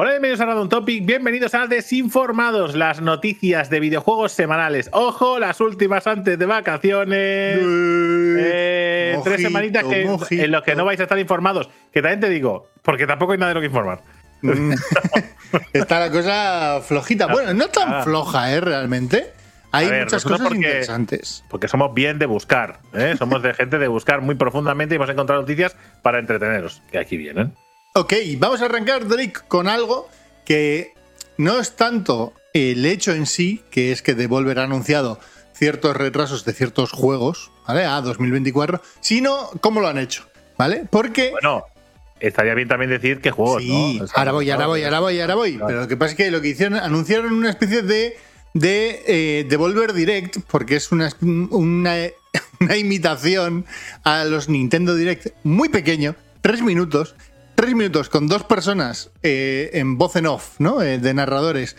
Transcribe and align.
Hola, 0.00 0.10
bienvenidos 0.10 0.40
a 0.42 0.46
Random 0.46 0.68
Topic, 0.68 1.04
bienvenidos 1.04 1.54
a 1.56 1.66
Desinformados, 1.66 2.76
las 2.76 3.00
noticias 3.00 3.68
de 3.68 3.80
videojuegos 3.80 4.30
semanales. 4.30 4.88
Ojo, 4.92 5.40
las 5.40 5.60
últimas 5.60 6.06
antes 6.06 6.38
de 6.38 6.46
vacaciones. 6.46 7.58
Eh, 7.60 9.14
Mojito, 9.16 9.28
tres 9.28 9.42
semanitas 9.42 9.82
que, 9.84 10.04
mojito. 10.04 10.44
en 10.44 10.52
los 10.52 10.62
que 10.62 10.76
no 10.76 10.84
vais 10.84 11.00
a 11.00 11.02
estar 11.02 11.18
informados. 11.18 11.68
Que 11.92 12.00
también 12.00 12.20
te 12.20 12.28
digo, 12.28 12.68
porque 12.82 13.08
tampoco 13.08 13.32
hay 13.32 13.38
nada 13.38 13.48
de 13.48 13.54
lo 13.54 13.60
que 13.60 13.66
informar. 13.66 14.02
Mm. 14.42 14.72
Está 15.72 15.98
la 15.98 16.12
cosa 16.12 16.80
flojita. 16.86 17.26
Bueno, 17.26 17.52
no 17.54 17.66
tan 17.66 17.92
Ah. 17.94 18.02
floja, 18.04 18.52
¿eh? 18.54 18.60
Realmente. 18.60 19.32
Hay 19.72 19.88
ver, 19.90 20.04
muchas 20.04 20.22
cosas 20.22 20.42
porque- 20.42 20.58
interesantes. 20.58 21.42
Porque 21.50 21.66
somos 21.66 21.92
bien 21.92 22.20
de 22.20 22.26
buscar, 22.26 22.78
¿eh? 22.94 23.16
somos 23.18 23.42
de 23.42 23.52
gente 23.54 23.78
de 23.78 23.88
buscar 23.88 24.20
muy 24.20 24.36
profundamente 24.36 24.94
y 24.94 24.96
hemos 24.96 25.10
encontrado 25.10 25.40
noticias 25.42 25.74
para 26.02 26.20
entreteneros, 26.20 26.82
que 26.92 26.98
aquí 26.98 27.16
vienen. 27.16 27.52
Ok, 27.94 28.12
vamos 28.38 28.62
a 28.62 28.66
arrancar, 28.66 29.08
Drake, 29.08 29.40
con 29.48 29.66
algo 29.66 30.08
que 30.44 30.94
no 31.36 31.58
es 31.58 31.76
tanto 31.76 32.32
el 32.52 32.84
hecho 32.86 33.12
en 33.12 33.26
sí, 33.26 33.62
que 33.70 33.92
es 33.92 34.02
que 34.02 34.14
Devolver 34.14 34.58
ha 34.58 34.64
anunciado 34.64 35.18
ciertos 35.54 35.96
retrasos 35.96 36.44
de 36.44 36.52
ciertos 36.52 36.92
juegos, 36.92 37.50
¿vale? 37.66 37.84
A 37.84 38.00
2024, 38.00 38.80
sino 39.00 39.50
cómo 39.60 39.80
lo 39.80 39.88
han 39.88 39.98
hecho, 39.98 40.26
¿vale? 40.56 40.84
Porque. 40.88 41.30
Bueno, 41.32 41.64
estaría 42.20 42.54
bien 42.54 42.68
también 42.68 42.90
decir 42.90 43.20
qué 43.20 43.30
juegos, 43.30 43.62
Sí, 43.62 43.96
¿no? 43.98 44.04
O 44.04 44.06
sea, 44.06 44.18
ahora 44.18 44.32
voy, 44.32 44.50
ahora 44.50 44.66
voy, 44.66 44.84
ahora 44.84 45.00
voy, 45.00 45.20
ahora 45.20 45.34
voy. 45.34 45.52
Claro. 45.52 45.66
Pero 45.66 45.80
lo 45.80 45.88
que 45.88 45.96
pasa 45.96 46.12
es 46.12 46.16
que 46.16 46.30
lo 46.30 46.40
que 46.40 46.48
hicieron, 46.48 46.78
anunciaron 46.78 47.32
una 47.32 47.50
especie 47.50 47.82
de, 47.82 48.16
de 48.54 49.02
eh, 49.06 49.46
Devolver 49.48 49.92
Direct, 49.92 50.38
porque 50.48 50.76
es 50.76 50.92
una, 50.92 51.10
una, 51.20 51.96
una 52.60 52.76
imitación 52.76 53.66
a 54.04 54.24
los 54.24 54.48
Nintendo 54.48 54.94
Direct 54.94 55.34
muy 55.42 55.68
pequeño, 55.68 56.14
tres 56.40 56.62
minutos, 56.62 57.16
tres 57.58 57.74
minutos 57.74 58.08
con 58.08 58.28
dos 58.28 58.44
personas 58.44 59.10
eh, 59.24 59.70
en 59.72 59.98
voz 59.98 60.14
en 60.14 60.26
off, 60.28 60.60
¿no? 60.60 60.80
Eh, 60.80 60.98
de 60.98 61.12
narradores. 61.12 61.76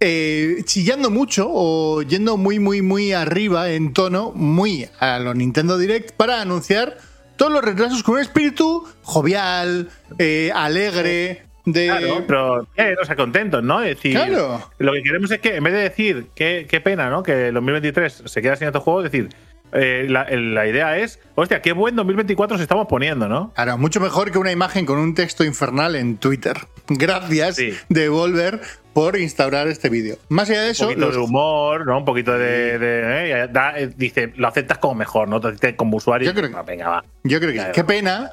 eh, 0.00 0.56
chillando 0.64 1.10
mucho 1.10 1.46
o 1.48 2.02
yendo 2.02 2.36
muy, 2.36 2.58
muy, 2.58 2.82
muy 2.82 3.12
arriba 3.12 3.70
en 3.70 3.92
tono, 3.92 4.32
muy 4.34 4.88
a 4.98 5.20
lo 5.20 5.32
Nintendo 5.32 5.78
Direct, 5.78 6.10
para 6.16 6.40
anunciar 6.42 6.96
todos 7.36 7.52
los 7.52 7.62
retrasos 7.64 8.02
con 8.02 8.16
un 8.16 8.20
espíritu 8.20 8.84
jovial, 9.02 9.90
eh, 10.18 10.50
alegre, 10.52 11.44
de. 11.66 11.86
Claro, 11.86 12.24
pero 12.26 12.62
eh, 12.76 12.96
o 13.00 13.04
sea, 13.04 13.14
contentos, 13.14 13.62
¿no? 13.62 13.82
Es 13.84 13.94
decir, 13.96 14.12
Claro. 14.14 14.70
lo 14.78 14.92
que 14.92 15.02
queremos 15.04 15.30
es 15.30 15.38
que 15.38 15.54
en 15.54 15.62
vez 15.62 15.72
de 15.72 15.80
decir 15.82 16.26
qué, 16.34 16.66
qué 16.68 16.80
pena, 16.80 17.10
¿no? 17.10 17.22
Que 17.22 17.48
el 17.48 17.54
2023 17.54 18.22
se 18.26 18.42
queda 18.42 18.56
sin 18.56 18.66
estos 18.66 18.82
juegos, 18.82 19.04
decir, 19.04 19.28
eh, 19.72 20.06
la, 20.08 20.66
idea 20.66 20.96
es, 20.98 21.18
hostia, 21.34 21.60
qué 21.62 21.72
buen 21.72 21.96
2024 21.96 22.56
se 22.56 22.62
estamos 22.62 22.86
poniendo, 22.88 23.28
¿no? 23.28 23.52
Claro, 23.54 23.76
mucho 23.78 24.00
mejor 24.00 24.30
que 24.30 24.38
una 24.38 24.52
imagen 24.52 24.86
con 24.86 24.98
un 24.98 25.14
texto 25.14 25.44
infernal 25.44 25.96
en 25.96 26.16
Twitter. 26.18 26.56
Gracias, 26.88 27.56
Sí. 27.56 27.74
Devolver, 27.88 28.60
por 28.92 29.16
instaurar 29.18 29.68
este 29.68 29.88
vídeo. 29.90 30.16
Más 30.28 30.48
allá 30.48 30.60
de 30.62 30.66
Un 30.66 30.70
eso, 30.72 30.84
poquito 30.86 31.06
los- 31.06 31.14
de 31.16 31.20
humor, 31.20 31.86
¿no? 31.86 31.98
Un 31.98 32.04
poquito 32.04 32.32
de. 32.38 32.78
de, 32.78 33.30
eh, 33.42 33.48
da- 33.52 33.78
eh, 33.78 33.90
dice, 33.96 34.32
lo 34.36 34.48
aceptas 34.48 34.78
como 34.78 34.94
mejor, 34.94 35.28
¿no? 35.28 35.40
Te 35.40 35.76
como 35.76 35.96
usuario. 35.98 36.26
Yo 36.30 36.34
creo 36.34 36.50
que- 36.50 36.56
ah, 36.56 36.62
venga, 36.62 36.88
va. 36.88 37.04
yo 37.24 37.38
creo 37.38 37.50
que 37.50 37.56
Ya, 37.58 37.72
qué 37.72 37.84
pena, 37.84 38.30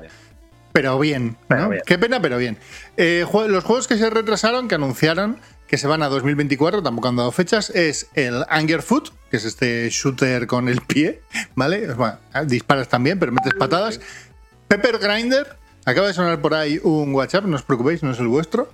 pero 0.71 0.97
bien. 0.99 1.35
Pero 1.49 1.61
¿no? 1.63 1.69
bien. 1.69 1.81
Qué 1.85 1.97
pena, 1.97 2.21
pero 2.21 2.37
bien. 2.37 2.57
Los 2.97 3.63
juegos 3.63 3.87
que 3.87 3.97
se 3.97 4.09
retrasaron, 4.09 4.67
que 4.67 4.75
anunciaron 4.75 5.37
que 5.73 5.79
se 5.79 5.87
van 5.87 6.03
a 6.03 6.07
2024, 6.07 6.83
tampoco 6.83 7.07
han 7.07 7.15
dado 7.15 7.31
fechas, 7.31 7.71
es 7.71 8.05
el 8.13 8.45
Anger 8.49 8.83
Foot, 8.83 9.09
que 9.31 9.37
es 9.37 9.43
este 9.43 9.89
shooter 9.89 10.45
con 10.45 10.69
el 10.69 10.81
pie, 10.81 11.23
¿vale? 11.55 11.91
Bueno, 11.95 12.19
disparas 12.45 12.89
también, 12.89 13.17
pero 13.17 13.31
metes 13.31 13.55
patadas. 13.55 13.99
Pepper 14.67 14.99
Grinder, 14.99 15.57
acaba 15.83 16.05
de 16.05 16.13
sonar 16.13 16.39
por 16.41 16.53
ahí 16.53 16.79
un 16.83 17.15
WhatsApp, 17.15 17.45
no 17.45 17.55
os 17.55 17.63
preocupéis, 17.63 18.03
no 18.03 18.11
es 18.11 18.19
el 18.19 18.27
vuestro. 18.27 18.71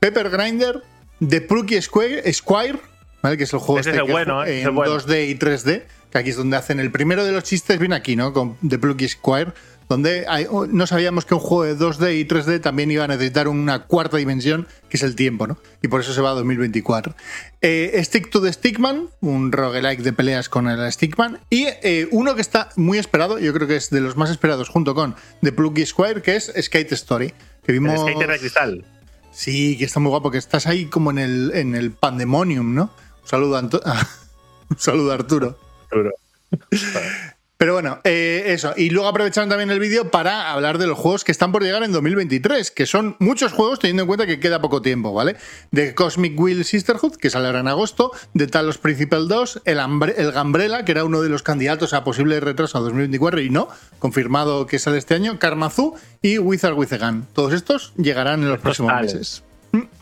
Pepper 0.00 0.28
Grinder, 0.28 0.82
The 1.26 1.40
Plucky 1.40 1.80
Square, 1.80 2.30
Squire, 2.30 2.78
¿vale? 3.22 3.38
Que 3.38 3.44
es 3.44 3.52
el 3.54 3.60
juego 3.60 3.78
este 3.78 3.92
es 3.92 3.96
el 3.96 4.04
que 4.04 4.12
bueno, 4.12 4.44
¿eh? 4.44 4.60
En 4.60 4.66
el 4.66 4.72
bueno. 4.72 4.98
2D 4.98 5.30
y 5.30 5.38
3D, 5.38 5.84
que 6.10 6.18
aquí 6.18 6.28
es 6.28 6.36
donde 6.36 6.58
hacen 6.58 6.78
el 6.78 6.90
primero 6.90 7.24
de 7.24 7.32
los 7.32 7.44
chistes, 7.44 7.78
viene 7.78 7.94
aquí, 7.94 8.16
¿no? 8.16 8.34
Con 8.34 8.58
The 8.68 8.78
Plucky 8.78 9.08
Squire, 9.08 9.54
donde 9.94 10.26
hay- 10.28 10.46
oh, 10.50 10.66
no 10.66 10.86
sabíamos 10.86 11.24
que 11.24 11.34
un 11.34 11.40
juego 11.40 11.64
de 11.64 11.76
2D 11.76 12.18
y 12.18 12.24
3D 12.24 12.60
también 12.60 12.90
iba 12.90 13.04
a 13.04 13.08
necesitar 13.08 13.48
una 13.48 13.84
cuarta 13.86 14.16
dimensión, 14.16 14.66
que 14.88 14.96
es 14.96 15.02
el 15.02 15.14
tiempo, 15.14 15.46
¿no? 15.46 15.56
Y 15.82 15.88
por 15.88 16.00
eso 16.00 16.12
se 16.12 16.20
va 16.20 16.30
a 16.30 16.34
2024. 16.34 17.14
Eh, 17.62 18.00
Stick 18.04 18.30
to 18.30 18.42
the 18.42 18.52
Stickman, 18.52 19.08
un 19.20 19.52
roguelike 19.52 20.02
de 20.02 20.12
peleas 20.12 20.48
con 20.48 20.68
el 20.68 20.90
Stickman. 20.92 21.38
Y 21.50 21.66
eh, 21.82 22.08
uno 22.10 22.34
que 22.34 22.40
está 22.40 22.70
muy 22.76 22.98
esperado, 22.98 23.38
yo 23.38 23.52
creo 23.52 23.68
que 23.68 23.76
es 23.76 23.90
de 23.90 24.00
los 24.00 24.16
más 24.16 24.30
esperados 24.30 24.68
junto 24.68 24.94
con 24.94 25.14
The 25.42 25.52
Plucky 25.52 25.86
Squire, 25.86 26.20
que 26.22 26.36
es 26.36 26.52
Skate 26.60 26.92
Story. 26.92 27.28
Que 27.64 27.72
El 27.72 27.80
vimos... 27.80 28.00
skater 28.00 28.28
de 28.30 28.38
cristal. 28.38 28.84
Sí, 29.32 29.76
que 29.78 29.84
está 29.84 30.00
muy 30.00 30.10
guapo, 30.10 30.30
que 30.30 30.38
estás 30.38 30.66
ahí 30.66 30.86
como 30.86 31.10
en 31.10 31.18
el, 31.18 31.50
en 31.54 31.74
el 31.74 31.90
pandemonium, 31.92 32.74
¿no? 32.74 32.90
Un 33.22 33.28
saludo 33.28 33.56
a, 33.56 33.58
Anto- 33.62 33.82
un 34.70 34.78
saludo 34.78 35.10
a 35.10 35.14
Arturo. 35.14 35.58
Seguro. 35.90 36.10
Pero 37.64 37.72
bueno, 37.72 37.98
eh, 38.04 38.42
eso. 38.48 38.74
Y 38.76 38.90
luego 38.90 39.08
aprovecharon 39.08 39.48
también 39.48 39.70
el 39.70 39.78
vídeo 39.80 40.10
para 40.10 40.52
hablar 40.52 40.76
de 40.76 40.86
los 40.86 40.98
juegos 40.98 41.24
que 41.24 41.32
están 41.32 41.50
por 41.50 41.62
llegar 41.62 41.82
en 41.82 41.92
2023, 41.92 42.70
que 42.70 42.84
son 42.84 43.16
muchos 43.20 43.52
juegos 43.54 43.78
teniendo 43.78 44.02
en 44.02 44.06
cuenta 44.06 44.26
que 44.26 44.38
queda 44.38 44.60
poco 44.60 44.82
tiempo, 44.82 45.14
¿vale? 45.14 45.36
De 45.70 45.94
Cosmic 45.94 46.38
Wheel 46.38 46.62
Sisterhood, 46.66 47.16
que 47.16 47.30
saldrá 47.30 47.58
en 47.60 47.68
agosto, 47.68 48.12
de 48.34 48.48
Talos 48.48 48.76
Principal 48.76 49.28
2, 49.28 49.62
el, 49.64 49.80
Ambre- 49.80 50.12
el 50.18 50.30
Gambrela, 50.30 50.84
que 50.84 50.92
era 50.92 51.04
uno 51.06 51.22
de 51.22 51.30
los 51.30 51.42
candidatos 51.42 51.94
a 51.94 52.04
posible 52.04 52.38
retraso 52.38 52.76
a 52.76 52.82
2024 52.82 53.40
y 53.40 53.48
no, 53.48 53.68
confirmado 53.98 54.66
que 54.66 54.78
sale 54.78 54.98
este 54.98 55.14
año, 55.14 55.38
Karmazu 55.38 55.94
y 56.20 56.36
Wizard 56.36 56.74
with 56.74 56.92
a 56.92 56.98
Gun. 56.98 57.26
Todos 57.32 57.54
estos 57.54 57.94
llegarán 57.96 58.42
en 58.42 58.50
los 58.50 58.58
próximos 58.60 58.92
meses. 59.00 59.42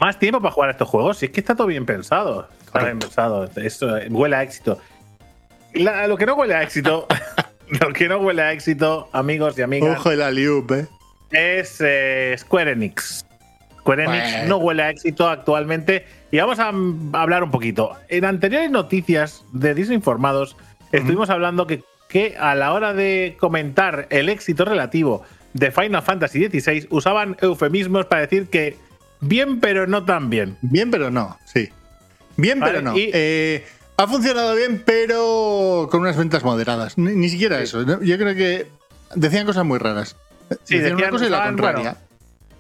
Más 0.01 0.19
tiempo 0.19 0.41
para 0.41 0.51
jugar 0.53 0.71
a 0.71 0.73
estos 0.73 0.89
juegos. 0.89 1.19
Si 1.19 1.27
es 1.27 1.31
que 1.31 1.39
está 1.39 1.55
todo 1.55 1.69
bien 1.69 1.87
pensado. 1.87 2.49
Está 2.67 2.83
bien 2.83 2.99
pensado. 2.99 3.49
Esto 3.55 3.97
eh, 3.99 4.09
huele 4.11 4.35
a 4.35 4.43
éxito. 4.43 4.81
La- 5.75 6.07
lo 6.07 6.19
que 6.19 6.27
no 6.27 6.35
huele 6.35 6.55
a 6.55 6.63
éxito, 6.63 7.07
lo 7.69 7.93
que 7.93 8.09
no 8.09 8.19
huele 8.19 8.43
a 8.43 8.53
éxito, 8.53 9.09
amigos 9.13 9.59
y 9.59 9.63
amigas, 9.63 9.99
Ojo 9.99 10.11
el 10.11 10.23
aliup, 10.23 10.71
eh. 10.73 10.87
es 11.31 11.77
eh, 11.81 12.35
Square 12.39 12.73
Enix. 12.73 13.25
Square 13.79 14.05
Enix 14.05 14.33
Bueno. 14.33 14.49
no 14.49 14.57
huele 14.59 14.83
a 14.83 14.91
éxito 14.91 15.29
actualmente. 15.29 16.07
Y 16.31 16.39
vamos 16.39 16.59
a 16.59 16.69
hablar 17.19 17.43
un 17.45 17.51
poquito. 17.51 17.93
En 18.09 18.25
anteriores 18.25 18.71
noticias 18.71 19.45
de 19.53 19.75
Desinformados, 19.75 20.57
estuvimos 20.93 21.29
hablando 21.31 21.67
que, 21.67 21.83
que 22.09 22.37
a 22.39 22.55
la 22.55 22.73
hora 22.73 22.95
de 22.95 23.37
comentar 23.39 24.07
el 24.11 24.29
éxito 24.29 24.65
relativo 24.65 25.25
de 25.53 25.71
Final 25.71 26.03
Fantasy 26.03 26.47
XVI, 26.47 26.87
usaban 26.91 27.37
eufemismos 27.43 28.07
para 28.07 28.23
decir 28.23 28.47
que 28.49 28.77
bien, 29.21 29.61
pero 29.61 29.87
no 29.87 30.05
tan 30.05 30.31
bien. 30.31 30.57
Bien, 30.63 30.91
pero 30.91 31.11
no, 31.11 31.39
sí. 31.45 31.69
Bien, 32.39 32.61
Vale, 32.61 32.73
pero 32.73 32.85
no. 32.85 32.97
y- 32.97 33.11
Eh, 33.13 33.67
ha 33.97 34.07
funcionado 34.07 34.55
bien, 34.57 34.83
pero 34.85 35.89
con 35.91 36.01
unas 36.01 36.17
ventas 36.17 36.43
moderadas. 36.45 36.99
Ni, 36.99 37.13
ni 37.15 37.29
siquiera 37.29 37.61
eso. 37.61 37.83
¿no? 37.85 38.03
Yo 38.03 38.17
creo 38.19 38.35
que 38.35 38.67
decían 39.15 39.47
cosas 39.47 39.65
muy 39.65 39.79
raras. 39.79 40.17
Sí, 40.65 40.79
decían, 40.79 40.97
una 40.97 41.07
decían- 41.07 41.11
cosa 41.11 41.27
y 41.27 41.31
la 41.31 41.37
estaban, 41.37 41.55
contraria. 41.57 41.83
bueno, 41.83 41.99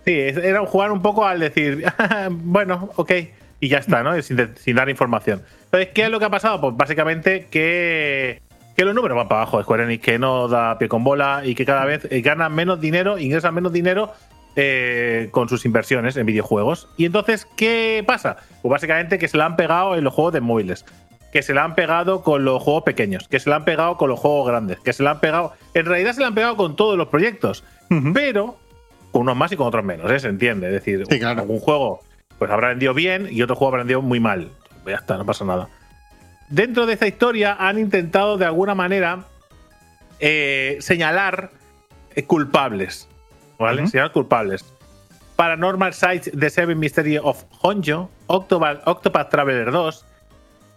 Sí, 0.04 0.12
era 0.18 0.66
jugar 0.66 0.90
un 0.90 1.00
poco 1.00 1.24
al 1.24 1.38
decir, 1.38 1.84
bueno, 2.30 2.90
ok, 2.96 3.12
y 3.60 3.68
ya 3.68 3.78
está, 3.78 4.02
¿no? 4.02 4.20
Sin, 4.20 4.50
sin 4.56 4.74
dar 4.76 4.88
información. 4.88 5.42
Entonces, 5.66 5.90
¿qué 5.94 6.04
es 6.04 6.10
lo 6.10 6.18
que 6.18 6.24
ha 6.24 6.30
pasado? 6.30 6.60
Pues 6.60 6.76
básicamente 6.76 7.46
que, 7.50 8.42
que 8.76 8.84
los 8.84 8.94
números 8.96 9.16
van 9.16 9.28
para 9.28 9.42
abajo 9.42 9.58
de 9.58 9.62
Square 9.64 9.84
Enix, 9.84 10.02
que 10.04 10.18
no 10.18 10.48
da 10.48 10.76
pie 10.78 10.88
con 10.88 11.04
bola 11.04 11.42
y 11.44 11.54
que 11.54 11.64
cada 11.64 11.84
vez 11.84 12.08
eh, 12.10 12.20
ganan 12.20 12.52
menos 12.52 12.80
dinero, 12.80 13.16
ingresan 13.16 13.54
menos 13.54 13.72
dinero 13.72 14.12
eh, 14.56 15.28
con 15.30 15.48
sus 15.48 15.64
inversiones 15.64 16.16
en 16.16 16.26
videojuegos. 16.26 16.88
Y 16.96 17.04
entonces, 17.06 17.46
¿qué 17.56 18.02
pasa? 18.04 18.38
Pues 18.60 18.70
básicamente 18.70 19.18
que 19.20 19.28
se 19.28 19.36
la 19.36 19.46
han 19.46 19.54
pegado 19.56 19.94
en 19.94 20.02
los 20.02 20.12
juegos 20.12 20.32
de 20.32 20.40
móviles, 20.40 20.84
que 21.32 21.42
se 21.42 21.54
la 21.54 21.64
han 21.64 21.74
pegado 21.74 22.22
con 22.22 22.44
los 22.44 22.62
juegos 22.62 22.82
pequeños, 22.84 23.26
que 23.26 23.40
se 23.40 23.48
la 23.50 23.56
han 23.56 23.64
pegado 23.64 23.96
con 23.96 24.08
los 24.10 24.20
juegos 24.20 24.46
grandes, 24.48 24.78
que 24.80 24.92
se 24.92 25.02
la 25.02 25.12
han 25.12 25.20
pegado. 25.20 25.52
En 25.74 25.86
realidad 25.86 26.12
se 26.12 26.20
la 26.20 26.26
han 26.28 26.34
pegado 26.34 26.56
con 26.56 26.76
todos 26.76 26.96
los 26.98 27.08
proyectos, 27.08 27.64
pero 28.12 28.58
con 29.12 29.22
unos 29.22 29.36
más 29.36 29.50
y 29.52 29.56
con 29.56 29.66
otros 29.66 29.84
menos, 29.84 30.10
¿eh? 30.10 30.20
Se 30.20 30.28
entiende. 30.28 30.66
Es 30.68 30.72
decir, 30.74 31.04
Sí, 31.10 31.18
claro. 31.18 31.40
algún 31.40 31.58
juego 31.60 32.00
pues 32.38 32.50
habrá 32.50 32.68
vendido 32.68 32.92
bien 32.94 33.28
y 33.30 33.40
otro 33.42 33.56
juego 33.56 33.68
habrá 33.70 33.78
vendido 33.82 34.02
muy 34.02 34.20
mal. 34.20 34.50
Ya 34.86 34.96
está, 34.96 35.16
no 35.16 35.24
pasa 35.24 35.44
nada. 35.44 35.68
Dentro 36.48 36.84
de 36.86 36.94
esta 36.94 37.06
historia 37.06 37.56
han 37.58 37.78
intentado 37.78 38.36
de 38.36 38.44
alguna 38.44 38.74
manera 38.74 39.24
eh, 40.20 40.76
señalar 40.80 41.50
eh, 42.14 42.24
culpables. 42.24 43.08
¿Vale? 43.58 43.82
Ujú. 43.82 43.90
Señalar 43.90 44.12
culpables. 44.12 44.64
Paranormal 45.36 45.94
Sights 45.94 46.30
The 46.38 46.50
Seven 46.50 46.78
Mystery 46.78 47.16
of 47.18 47.44
Honjo, 47.62 48.10
Octopath, 48.26 48.86
Octopath 48.86 49.30
Traveler 49.30 49.70
2, 49.70 50.04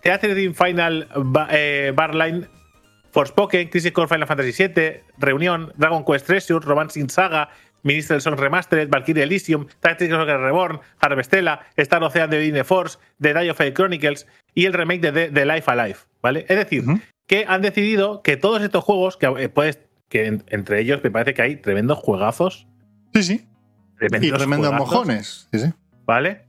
Theater 0.05 0.53
Final 0.53 1.07
eh, 1.49 1.91
Barline, 1.95 2.47
Forspoken, 3.09 3.69
Crisis 3.69 3.91
Core 3.91 4.07
Final 4.07 4.27
Fantasy 4.27 4.67
VII, 4.67 5.01
Reunión, 5.17 5.73
Dragon 5.77 6.05
Quest 6.05 6.27
Treasure, 6.27 6.59
Romancing 6.59 7.09
Saga, 7.09 7.49
Minister 7.81 8.21
Song 8.21 8.37
Remastered, 8.37 8.87
Valkyrie 8.87 9.23
Elysium, 9.23 9.65
Tactics 9.79 10.13
Ogre 10.13 10.37
Reborn, 10.37 10.79
Harvestella, 10.99 11.65
Star 11.75 12.03
Ocean 12.03 12.29
de 12.29 12.39
Dine 12.39 12.63
Force, 12.63 12.99
The 13.19 13.33
Die 13.33 13.49
of 13.49 13.57
Fate 13.57 13.73
Chronicles 13.73 14.27
y 14.53 14.65
el 14.65 14.73
remake 14.73 15.11
de 15.11 15.31
The 15.31 15.45
Life 15.45 15.71
Alive, 15.71 15.97
¿vale? 16.21 16.45
Es 16.49 16.57
decir, 16.57 16.83
que 17.25 17.45
han 17.47 17.63
decidido 17.63 18.21
que 18.21 18.37
todos 18.37 18.61
estos 18.61 18.83
juegos, 18.83 19.17
que 19.17 19.25
eh, 19.25 19.49
puedes, 19.49 19.79
que 20.09 20.39
entre 20.49 20.81
ellos 20.81 21.03
me 21.03 21.09
parece 21.09 21.33
que 21.33 21.41
hay 21.41 21.55
tremendos 21.55 21.97
juegazos. 21.97 22.67
Sí, 23.15 23.23
sí. 23.23 23.47
y 24.01 24.31
tremendos 24.31 24.71
mojones. 24.71 25.47
Sí, 25.51 25.59
sí. 25.61 25.73
¿Vale? 26.05 26.44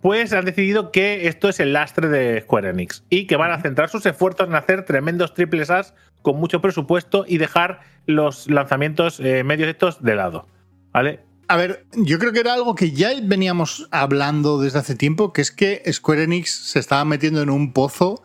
Pues 0.00 0.32
han 0.32 0.46
decidido 0.46 0.92
que 0.92 1.28
esto 1.28 1.48
es 1.48 1.60
el 1.60 1.72
lastre 1.74 2.08
de 2.08 2.40
Square 2.42 2.70
Enix 2.70 3.04
y 3.10 3.26
que 3.26 3.36
van 3.36 3.52
a 3.52 3.60
centrar 3.60 3.90
sus 3.90 4.06
esfuerzos 4.06 4.48
en 4.48 4.54
hacer 4.54 4.84
tremendos 4.84 5.34
triples 5.34 5.70
As 5.70 5.94
con 6.22 6.36
mucho 6.36 6.60
presupuesto 6.60 7.24
y 7.26 7.38
dejar 7.38 7.80
los 8.06 8.48
lanzamientos 8.50 9.20
eh, 9.20 9.44
medios 9.44 9.68
estos 9.68 10.02
de 10.02 10.14
lado. 10.14 10.46
¿Vale? 10.92 11.20
A 11.48 11.56
ver, 11.56 11.84
yo 11.94 12.18
creo 12.18 12.32
que 12.32 12.40
era 12.40 12.54
algo 12.54 12.74
que 12.74 12.92
ya 12.92 13.10
veníamos 13.22 13.88
hablando 13.90 14.60
desde 14.60 14.78
hace 14.78 14.94
tiempo, 14.94 15.32
que 15.32 15.42
es 15.42 15.50
que 15.50 15.82
Square 15.92 16.22
Enix 16.22 16.50
se 16.50 16.78
estaba 16.78 17.04
metiendo 17.04 17.42
en 17.42 17.50
un 17.50 17.72
pozo 17.72 18.22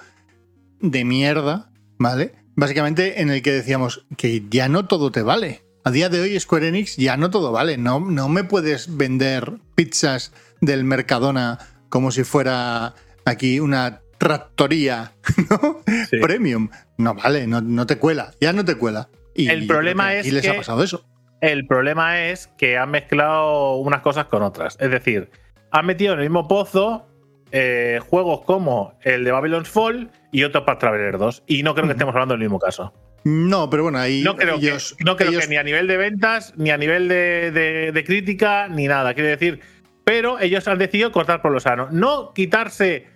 de 0.79 1.03
mierda, 1.05 1.71
¿vale? 1.97 2.33
Básicamente 2.55 3.21
en 3.21 3.31
el 3.31 3.41
que 3.41 3.51
decíamos 3.51 4.05
que 4.15 4.43
ya 4.49 4.69
no 4.69 4.85
todo 4.85 5.11
te 5.11 5.23
vale. 5.23 5.65
A 5.83 5.91
día 5.91 6.09
de 6.09 6.21
hoy 6.21 6.39
Square 6.39 6.67
Enix 6.67 6.97
ya 6.97 7.17
no 7.17 7.31
todo 7.31 7.51
vale. 7.51 7.77
No, 7.77 7.99
no 7.99 8.29
me 8.29 8.43
puedes 8.43 8.95
vender 8.95 9.53
pizzas 9.73 10.31
del 10.65 10.83
Mercadona 10.83 11.59
como 11.89 12.11
si 12.11 12.23
fuera 12.23 12.93
aquí 13.25 13.59
una 13.59 14.01
tractoría 14.17 15.13
¿no? 15.49 15.81
premium. 16.21 16.69
No 16.97 17.15
vale, 17.15 17.47
no, 17.47 17.85
te 17.85 17.97
cuela, 17.97 18.31
ya 18.39 18.53
no 18.53 18.65
te 18.65 18.75
cuela. 18.75 19.09
Y 19.33 19.49
el 19.49 19.67
problema 19.67 20.15
es 20.15 20.31
les 20.31 20.47
ha 20.47 20.55
pasado 20.55 20.83
eso. 20.83 21.05
El 21.41 21.67
problema 21.67 22.25
es 22.27 22.47
que 22.57 22.77
han 22.77 22.91
mezclado 22.91 23.75
unas 23.75 24.01
cosas 24.01 24.25
con 24.25 24.41
otras. 24.41 24.77
Es 24.79 24.89
decir, 24.89 25.29
han 25.71 25.85
metido 25.85 26.13
en 26.13 26.19
el 26.19 26.25
mismo 26.25 26.47
pozo 26.47 27.07
eh, 27.51 27.99
juegos 28.09 28.41
como 28.45 28.97
el 29.01 29.23
de 29.23 29.31
Babylon's 29.31 29.69
Fall 29.69 30.09
y 30.31 30.43
otro 30.43 30.65
para 30.65 30.79
Traveler 30.79 31.17
2. 31.17 31.43
Y 31.47 31.63
no 31.63 31.75
creo 31.75 31.85
que 31.85 31.91
estemos 31.91 32.15
hablando 32.15 32.33
del 32.33 32.41
mismo 32.41 32.59
caso. 32.59 32.93
No, 33.25 33.69
pero 33.69 33.83
bueno, 33.83 33.97
ahí. 33.97 34.21
No 34.21 34.35
creo, 34.35 34.59
que, 34.59 34.77
no 35.03 35.17
creo 35.17 35.39
que 35.39 35.47
ni 35.47 35.57
a 35.57 35.63
nivel 35.63 35.87
de 35.87 35.97
ventas, 35.97 36.53
ni 36.57 36.69
a 36.69 36.77
nivel 36.77 37.07
de, 37.07 37.51
de, 37.91 38.03
crítica, 38.03 38.67
ni 38.67 38.87
nada. 38.87 39.13
Quiero 39.15 39.29
decir, 39.29 39.61
pero 40.05 40.39
ellos 40.39 40.67
han 40.69 40.77
decidido 40.77 41.11
cortar 41.11 41.41
por 41.41 41.51
lo 41.51 41.59
sano. 41.59 41.89
No 41.91 42.31
quitarse 42.33 43.07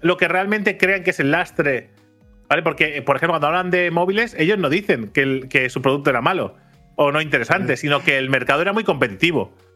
lo 0.00 0.16
que 0.16 0.28
realmente 0.28 0.78
crean 0.78 1.02
que 1.02 1.10
es 1.10 1.20
el 1.20 1.30
lastre. 1.30 1.90
¿Vale? 2.48 2.62
Porque, 2.62 3.02
por 3.02 3.16
ejemplo, 3.16 3.32
cuando 3.32 3.48
hablan 3.48 3.70
de 3.70 3.90
móviles, 3.90 4.34
ellos 4.38 4.56
no 4.56 4.70
dicen 4.70 5.08
que, 5.08 5.46
que 5.50 5.68
su 5.68 5.82
producto 5.82 6.10
era 6.10 6.20
malo 6.22 6.54
o 6.96 7.12
no 7.12 7.20
interesante, 7.20 7.76
sino 7.76 8.02
que 8.02 8.18
el 8.18 8.30
mercado 8.30 8.62
era 8.62 8.72
muy 8.72 8.84
competitivo. 8.84 9.54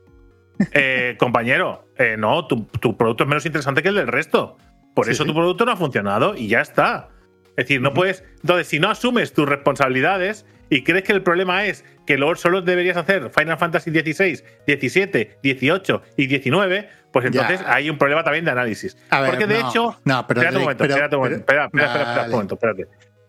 Eh, 0.72 1.17
compañero, 1.19 1.87
eh, 1.96 2.17
no, 2.19 2.46
tu, 2.46 2.67
producto 2.69 3.25
es 3.25 3.28
menos 3.31 3.46
interesante 3.46 3.82
que 3.82 3.88
el 3.88 3.94
del 3.94 4.08
resto. 4.08 4.58
Por 4.94 5.08
eso 5.08 5.25
tu 5.25 5.32
producto 5.32 5.64
no 5.64 5.72
ha 5.72 5.76
funcionado 5.76 6.37
y 6.37 6.49
ya 6.49 6.61
está. 6.61 7.08
Es 7.56 7.64
decir, 7.64 7.81
no 7.81 7.94
puedes. 7.94 8.25
Entonces, 8.43 8.67
si 8.67 8.78
no 8.78 8.90
asumes 8.90 9.32
tus 9.32 9.49
responsabilidades 9.49 10.44
y 10.70 10.84
crees 10.84 11.05
que 11.05 11.12
el 11.12 11.22
problema 11.22 11.64
es 11.64 11.84
que 12.06 12.17
luego 12.17 12.37
solo 12.37 12.62
deberías 12.62 12.96
hacer 12.96 13.31
Final 13.31 13.58
Fantasy 13.58 13.90
XVI, 13.90 14.37
XVII, 14.67 15.31
XVIII 15.43 16.00
y 16.17 16.28
XIX, 16.28 16.87
pues 17.12 17.26
entonces 17.26 17.61
hay 17.67 17.90
un 17.90 17.99
problema 17.99 18.22
también 18.22 18.44
de 18.44 18.52
análisis. 18.52 18.96
Porque 19.26 19.46
de 19.46 19.61
hecho. 19.61 20.00
No, 20.05 20.26
pero. 20.26 20.40
Espera 20.40 20.56
un 20.56 20.62
momento, 20.62 20.84
espera 20.84 21.08
un 21.08 21.17
momento. 21.17 21.38
Espera, 21.38 21.64
espera, 21.67 21.87
espera, 21.87 22.25
un 22.25 22.31
momento, 22.31 22.55
espérate. 22.55 22.87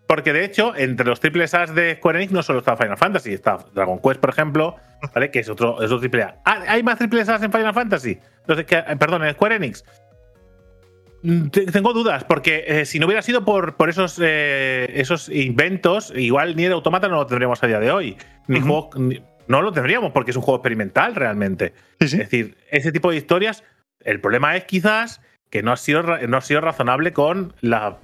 Porque 0.08 0.34
de 0.34 0.44
hecho, 0.44 0.76
entre 0.76 1.06
los 1.06 1.20
triples 1.20 1.54
As 1.54 1.74
de 1.74 1.96
Square 1.96 2.20
Enix 2.20 2.34
no 2.34 2.44
solo 2.44 2.60
está 2.60 2.76
Final 2.76 2.98
Fantasy, 2.98 3.34
está 3.34 3.60
Dragon 3.74 4.00
Quest, 4.02 4.20
por 4.20 4.30
ejemplo, 4.30 4.76
¿vale? 5.16 5.32
Que 5.32 5.40
es 5.40 5.50
otro, 5.50 5.78
es 5.82 5.86
otro 5.86 6.00
triple 6.00 6.24
A. 6.24 6.36
Ah, 6.44 6.64
¿Hay 6.68 6.84
más 6.84 6.98
triples 6.98 7.30
As 7.30 7.42
en 7.42 7.52
Final 7.52 7.74
Fantasy? 7.74 8.20
Entonces, 8.46 8.66
perdón, 9.00 9.24
en 9.24 9.34
Square 9.34 9.56
Enix. 9.56 9.86
Mm, 11.24 11.48
tengo 11.50 11.94
dudas, 11.94 12.24
porque 12.24 12.64
eh, 12.68 12.86
si 12.86 13.00
no 13.00 13.06
hubiera 13.06 13.22
sido 13.22 13.46
por, 13.46 13.76
por 13.76 13.90
esos, 13.90 14.20
eh, 14.22 14.92
esos 14.96 15.30
inventos, 15.30 16.12
igual 16.16 16.56
ni 16.56 16.66
el 16.66 16.72
Automata 16.74 17.08
no 17.08 17.16
lo 17.16 17.28
tendríamos 17.28 17.62
a 17.64 17.68
día 17.68 17.80
de 17.80 17.92
hoy. 17.92 18.18
Ni 18.48 18.60
juego, 18.60 18.90
no 19.48 19.62
lo 19.62 19.72
tendríamos, 19.72 20.12
porque 20.12 20.32
es 20.32 20.38
un 20.38 20.44
juego 20.44 20.58
experimental 20.58 21.16
realmente. 21.16 21.74
Es 22.00 22.12
decir, 22.12 22.58
ese 22.72 22.92
tipo 22.92 23.12
de 23.12 23.18
historias, 23.18 23.64
el 24.04 24.20
problema 24.20 24.56
es 24.56 24.66
quizás 24.66 25.22
que 25.50 25.62
no 25.62 25.72
ha 25.72 25.78
sido, 25.78 26.02
no 26.04 26.38
ha 26.38 26.42
sido 26.42 26.62
razonable 26.62 27.14
con, 27.14 27.54
la, 27.62 27.98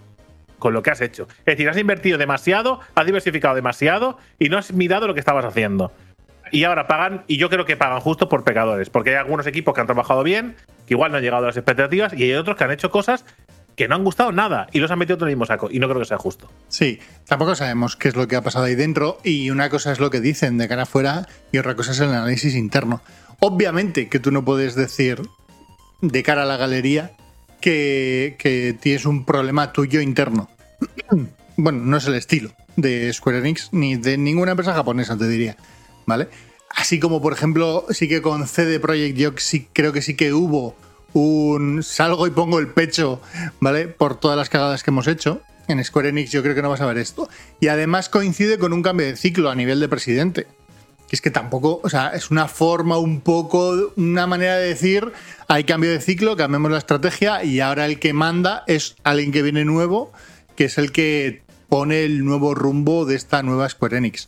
con 0.59 0.73
lo 0.73 0.83
que 0.83 0.91
has 0.91 1.01
hecho. 1.01 1.27
Es 1.39 1.45
decir, 1.45 1.69
has 1.69 1.77
invertido 1.77 2.17
demasiado, 2.17 2.81
has 2.93 3.05
diversificado 3.05 3.55
demasiado 3.55 4.17
y 4.37 4.49
no 4.49 4.57
has 4.57 4.73
mirado 4.73 5.07
lo 5.07 5.13
que 5.13 5.21
estabas 5.21 5.45
haciendo 5.45 5.91
y 6.51 6.63
ahora 6.63 6.87
pagan, 6.87 7.23
y 7.27 7.37
yo 7.37 7.49
creo 7.49 7.65
que 7.65 7.77
pagan 7.77 7.99
justo 7.99 8.29
por 8.29 8.43
pecadores, 8.43 8.89
porque 8.89 9.11
hay 9.11 9.15
algunos 9.17 9.47
equipos 9.47 9.73
que 9.73 9.81
han 9.81 9.87
trabajado 9.87 10.23
bien, 10.23 10.55
que 10.85 10.93
igual 10.93 11.11
no 11.11 11.17
han 11.17 11.23
llegado 11.23 11.43
a 11.43 11.47
las 11.47 11.57
expectativas, 11.57 12.13
y 12.13 12.23
hay 12.23 12.33
otros 12.33 12.57
que 12.57 12.63
han 12.63 12.71
hecho 12.71 12.91
cosas 12.91 13.25
que 13.75 13.87
no 13.87 13.93
han 13.93 14.03
gustado 14.03 14.31
nada 14.31 14.67
y 14.71 14.79
los 14.79 14.89
han 14.89 14.97
metido 14.97 15.17
en 15.17 15.23
el 15.23 15.27
mismo 15.29 15.45
saco, 15.45 15.69
y 15.71 15.79
no 15.79 15.87
creo 15.87 15.99
que 15.99 16.07
sea 16.07 16.17
justo. 16.17 16.49
Sí, 16.67 16.99
tampoco 17.27 17.55
sabemos 17.55 17.95
qué 17.95 18.07
es 18.07 18.15
lo 18.15 18.27
que 18.27 18.35
ha 18.35 18.41
pasado 18.41 18.65
ahí 18.65 18.75
dentro, 18.75 19.19
y 19.23 19.49
una 19.49 19.69
cosa 19.69 19.91
es 19.91 19.99
lo 19.99 20.09
que 20.09 20.19
dicen 20.19 20.57
de 20.57 20.67
cara 20.67 20.83
afuera, 20.83 21.27
y 21.51 21.59
otra 21.59 21.75
cosa 21.75 21.91
es 21.91 21.99
el 21.99 22.09
análisis 22.09 22.55
interno. 22.55 23.01
Obviamente 23.39 24.09
que 24.09 24.19
tú 24.19 24.31
no 24.31 24.43
puedes 24.43 24.75
decir 24.75 25.21
de 26.01 26.23
cara 26.23 26.43
a 26.43 26.45
la 26.45 26.57
galería 26.57 27.11
que, 27.61 28.35
que 28.39 28.75
tienes 28.79 29.05
un 29.05 29.25
problema 29.25 29.73
tuyo 29.73 30.01
interno. 30.01 30.49
bueno, 31.57 31.79
no 31.83 31.97
es 31.97 32.07
el 32.07 32.15
estilo 32.15 32.51
de 32.77 33.11
Square 33.11 33.39
Enix 33.39 33.69
ni 33.73 33.97
de 33.97 34.17
ninguna 34.17 34.51
empresa 34.51 34.73
japonesa, 34.73 35.17
te 35.17 35.27
diría. 35.27 35.57
¿Vale? 36.07 36.29
Así 36.75 36.99
como, 36.99 37.21
por 37.21 37.33
ejemplo, 37.33 37.85
sí 37.91 38.07
que 38.07 38.23
con 38.23 38.47
CD 38.47 38.79
Projekt 38.79 39.17
yo 39.17 39.31
sí 39.37 39.67
creo 39.71 39.93
que 39.93 40.01
sí 40.01 40.15
que 40.15 40.33
hubo 40.33 40.75
un 41.13 41.83
salgo 41.83 42.25
y 42.27 42.31
pongo 42.31 42.59
el 42.59 42.69
pecho, 42.69 43.21
¿vale? 43.59 43.87
Por 43.87 44.19
todas 44.19 44.37
las 44.37 44.49
cagadas 44.49 44.83
que 44.83 44.89
hemos 44.89 45.07
hecho. 45.07 45.41
En 45.67 45.83
Square 45.83 46.09
Enix 46.09 46.31
yo 46.31 46.41
creo 46.41 46.55
que 46.55 46.61
no 46.61 46.69
vas 46.69 46.81
a 46.81 46.85
ver 46.85 46.97
esto. 46.97 47.29
Y 47.59 47.67
además 47.67 48.09
coincide 48.09 48.57
con 48.57 48.73
un 48.73 48.81
cambio 48.81 49.05
de 49.05 49.15
ciclo 49.15 49.49
a 49.49 49.55
nivel 49.55 49.79
de 49.79 49.89
presidente. 49.89 50.47
Que 51.09 51.15
es 51.15 51.21
que 51.21 51.31
tampoco, 51.31 51.79
o 51.83 51.89
sea, 51.89 52.09
es 52.09 52.31
una 52.31 52.47
forma 52.47 52.97
un 52.97 53.21
poco, 53.21 53.93
una 53.95 54.27
manera 54.27 54.57
de 54.57 54.67
decir, 54.67 55.11
hay 55.47 55.63
cambio 55.63 55.89
de 55.89 56.01
ciclo, 56.01 56.35
cambiamos 56.35 56.69
la 56.69 56.77
estrategia 56.77 57.43
y 57.43 57.61
ahora 57.61 57.85
el 57.85 57.97
que 57.99 58.11
manda 58.13 58.63
es 58.67 58.95
alguien 59.03 59.31
que 59.31 59.41
viene 59.41 59.63
nuevo, 59.63 60.11
que 60.57 60.65
es 60.65 60.77
el 60.77 60.91
que 60.91 61.43
pone 61.69 62.03
el 62.03 62.25
nuevo 62.25 62.55
rumbo 62.55 63.05
de 63.05 63.15
esta 63.15 63.41
nueva 63.41 63.69
Square 63.69 63.97
Enix. 63.97 64.27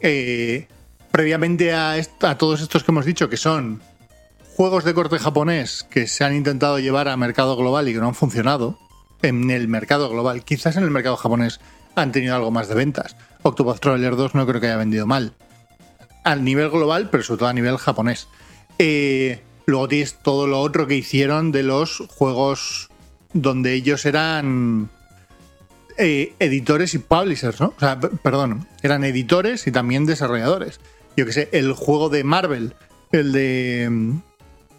Eh, 0.00 0.66
previamente 1.10 1.72
a, 1.72 2.00
todos 2.38 2.60
estos 2.60 2.84
que 2.84 2.90
hemos 2.90 3.04
dicho, 3.04 3.28
que 3.28 3.36
son 3.36 3.80
juegos 4.56 4.84
de 4.84 4.94
corte 4.94 5.18
japonés 5.18 5.86
que 5.88 6.06
se 6.06 6.24
han 6.24 6.34
intentado 6.34 6.78
llevar 6.78 7.08
a 7.08 7.16
mercado 7.16 7.56
global 7.56 7.88
y 7.88 7.92
que 7.92 8.00
no 8.00 8.08
han 8.08 8.14
funcionado, 8.14 8.78
en 9.22 9.50
el 9.50 9.68
mercado 9.68 10.08
global, 10.10 10.44
quizás 10.44 10.76
en 10.76 10.84
el 10.84 10.90
mercado 10.90 11.16
japonés 11.16 11.60
han 11.94 12.12
tenido 12.12 12.36
algo 12.36 12.50
más 12.50 12.68
de 12.68 12.74
ventas. 12.74 13.16
Octopath 13.42 13.80
Traveler 13.80 14.16
2 14.16 14.34
no 14.34 14.46
creo 14.46 14.60
que 14.60 14.68
haya 14.68 14.76
vendido 14.76 15.06
mal. 15.06 15.34
A 16.24 16.36
nivel 16.36 16.70
global, 16.70 17.08
pero 17.10 17.22
sobre 17.22 17.38
todo 17.38 17.48
a 17.48 17.52
nivel 17.52 17.78
japonés. 17.78 18.28
Eh, 18.78 19.42
luego 19.66 19.88
tienes 19.88 20.18
todo 20.22 20.46
lo 20.46 20.60
otro 20.60 20.86
que 20.86 20.94
hicieron 20.94 21.50
de 21.50 21.64
los 21.64 22.04
juegos 22.08 22.90
donde 23.32 23.74
ellos 23.74 24.06
eran 24.06 24.90
eh, 25.96 26.34
editores 26.38 26.94
y 26.94 26.98
publishers, 26.98 27.60
¿no? 27.60 27.74
O 27.76 27.80
sea, 27.80 27.98
perdón, 27.98 28.68
eran 28.82 29.02
editores 29.02 29.66
y 29.66 29.72
también 29.72 30.06
desarrolladores 30.06 30.80
yo 31.18 31.26
que 31.26 31.32
sé, 31.32 31.48
el 31.50 31.72
juego 31.72 32.10
de 32.10 32.22
Marvel, 32.22 32.74
el 33.10 33.32
de. 33.32 33.84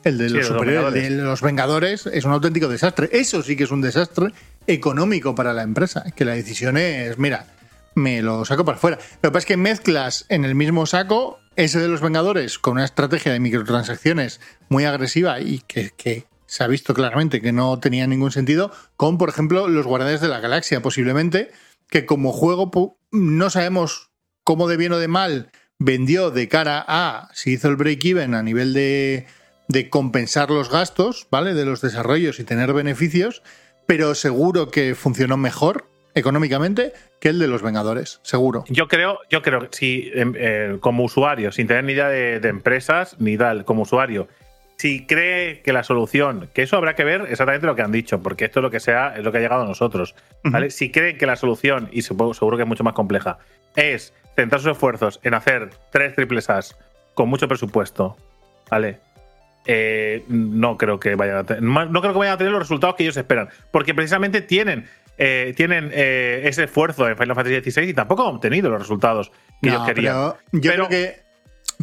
El 0.05 0.17
de, 0.17 0.29
los, 0.29 0.93
de 0.93 1.09
los 1.09 1.41
Vengadores 1.41 2.05
es 2.05 2.23
un 2.23 2.31
auténtico 2.31 2.69
desastre. 2.69 3.09
Eso 3.11 3.43
sí 3.43 3.57
que 3.57 3.65
es 3.65 3.71
un 3.71 3.81
desastre 3.81 4.31
económico 4.65 5.35
para 5.35 5.51
la 5.51 5.63
empresa. 5.63 6.05
Que 6.15 6.23
la 6.23 6.35
decisión 6.35 6.77
es, 6.77 7.17
mira, 7.17 7.47
me 7.95 8.21
lo 8.21 8.45
saco 8.45 8.63
para 8.63 8.77
afuera. 8.77 8.97
Lo 9.21 9.29
que 9.29 9.33
pasa 9.33 9.39
es 9.39 9.45
que 9.45 9.57
mezclas 9.57 10.25
en 10.29 10.45
el 10.45 10.55
mismo 10.55 10.85
saco 10.85 11.39
ese 11.57 11.79
de 11.79 11.89
los 11.89 11.99
Vengadores 11.99 12.57
con 12.57 12.75
una 12.75 12.85
estrategia 12.85 13.33
de 13.33 13.41
microtransacciones 13.41 14.39
muy 14.69 14.85
agresiva 14.85 15.41
y 15.41 15.59
que, 15.67 15.91
que 15.97 16.25
se 16.45 16.63
ha 16.63 16.67
visto 16.67 16.93
claramente 16.93 17.41
que 17.41 17.51
no 17.51 17.81
tenía 17.81 18.07
ningún 18.07 18.31
sentido, 18.31 18.71
con, 18.95 19.17
por 19.17 19.27
ejemplo, 19.27 19.67
los 19.67 19.85
Guardianes 19.85 20.21
de 20.21 20.29
la 20.29 20.39
Galaxia, 20.39 20.81
posiblemente, 20.81 21.51
que 21.89 22.05
como 22.05 22.31
juego 22.31 22.97
no 23.11 23.49
sabemos 23.49 24.11
cómo 24.45 24.69
de 24.69 24.77
bien 24.77 24.93
o 24.93 24.97
de 24.97 25.09
mal 25.09 25.51
vendió 25.79 26.29
de 26.29 26.47
cara 26.47 26.83
a 26.87 27.29
si 27.33 27.53
hizo 27.53 27.69
el 27.69 27.77
break-even 27.77 28.35
a 28.35 28.43
nivel 28.43 28.73
de, 28.73 29.25
de 29.67 29.89
compensar 29.89 30.51
los 30.51 30.69
gastos, 30.69 31.27
¿vale? 31.31 31.53
De 31.53 31.65
los 31.65 31.81
desarrollos 31.81 32.39
y 32.39 32.43
tener 32.43 32.73
beneficios, 32.73 33.41
pero 33.87 34.13
seguro 34.13 34.69
que 34.69 34.93
funcionó 34.93 35.37
mejor 35.37 35.89
económicamente 36.15 36.93
que 37.19 37.29
el 37.29 37.39
de 37.39 37.47
los 37.47 37.61
Vengadores, 37.61 38.19
seguro. 38.23 38.63
Yo 38.67 38.87
creo, 38.87 39.19
yo 39.29 39.41
creo 39.41 39.61
que 39.61 39.69
si 39.71 40.11
em, 40.13 40.33
eh, 40.37 40.77
como 40.79 41.03
usuario, 41.03 41.51
sin 41.51 41.67
tener 41.67 41.83
ni 41.83 41.93
idea 41.93 42.09
de, 42.09 42.47
empresas, 42.47 43.15
ni 43.19 43.37
tal, 43.37 43.65
como 43.65 43.83
usuario, 43.83 44.27
si 44.79 45.05
cree 45.05 45.61
que 45.61 45.73
la 45.73 45.83
solución, 45.83 46.49
que 46.53 46.61
eso 46.61 46.77
habrá 46.77 46.95
que 46.95 47.03
ver 47.03 47.23
exactamente 47.23 47.67
lo 47.67 47.75
que 47.75 47.81
han 47.81 47.91
dicho, 47.91 48.23
porque 48.23 48.45
esto 48.45 48.61
es 48.61 48.63
lo 48.63 48.71
que 48.71 48.79
sea, 48.79 49.13
es 49.17 49.25
lo 49.25 49.31
que 49.33 49.39
ha 49.39 49.41
llegado 49.41 49.63
a 49.63 49.65
nosotros. 49.65 50.15
¿vale? 50.41 50.69
Si 50.69 50.89
creen 50.89 51.17
que 51.17 51.25
la 51.25 51.35
solución, 51.35 51.89
y 51.91 52.01
seguro, 52.01 52.33
seguro 52.33 52.55
que 52.55 52.63
es 52.63 52.69
mucho 52.69 52.85
más 52.85 52.93
compleja, 52.93 53.39
es 53.75 54.13
centrar 54.37 54.61
sus 54.61 54.71
esfuerzos 54.71 55.19
en 55.23 55.33
hacer 55.33 55.69
tres 55.91 56.15
triples 56.15 56.49
As 56.49 56.77
con 57.13 57.27
mucho 57.27 57.49
presupuesto, 57.49 58.15
¿vale? 58.71 58.99
Eh, 59.65 60.23
no 60.29 60.77
creo 60.77 60.97
que 60.97 61.15
vayan 61.15 61.35
a 61.35 61.43
tener, 61.43 61.61
no 61.61 62.01
creo 62.01 62.13
que 62.13 62.19
vayan 62.19 62.35
a 62.35 62.37
tener 62.37 62.53
los 62.53 62.61
resultados 62.61 62.95
que 62.95 63.03
ellos 63.03 63.17
esperan, 63.17 63.49
porque 63.71 63.93
precisamente 63.93 64.41
tienen 64.41 64.87
eh, 65.17 65.53
tienen 65.57 65.91
eh, 65.93 66.43
ese 66.45 66.63
esfuerzo 66.63 67.09
en 67.09 67.17
Final 67.17 67.35
Fantasy 67.35 67.69
XVI 67.69 67.89
y 67.89 67.93
tampoco 67.93 68.25
han 68.25 68.35
obtenido 68.35 68.69
los 68.69 68.79
resultados 68.79 69.33
que 69.61 69.67
ellos 69.67 69.85
querían. 69.85 70.15
Pero 70.15 70.37
yo 70.53 70.71
creo 70.71 70.87
que. 70.87 71.28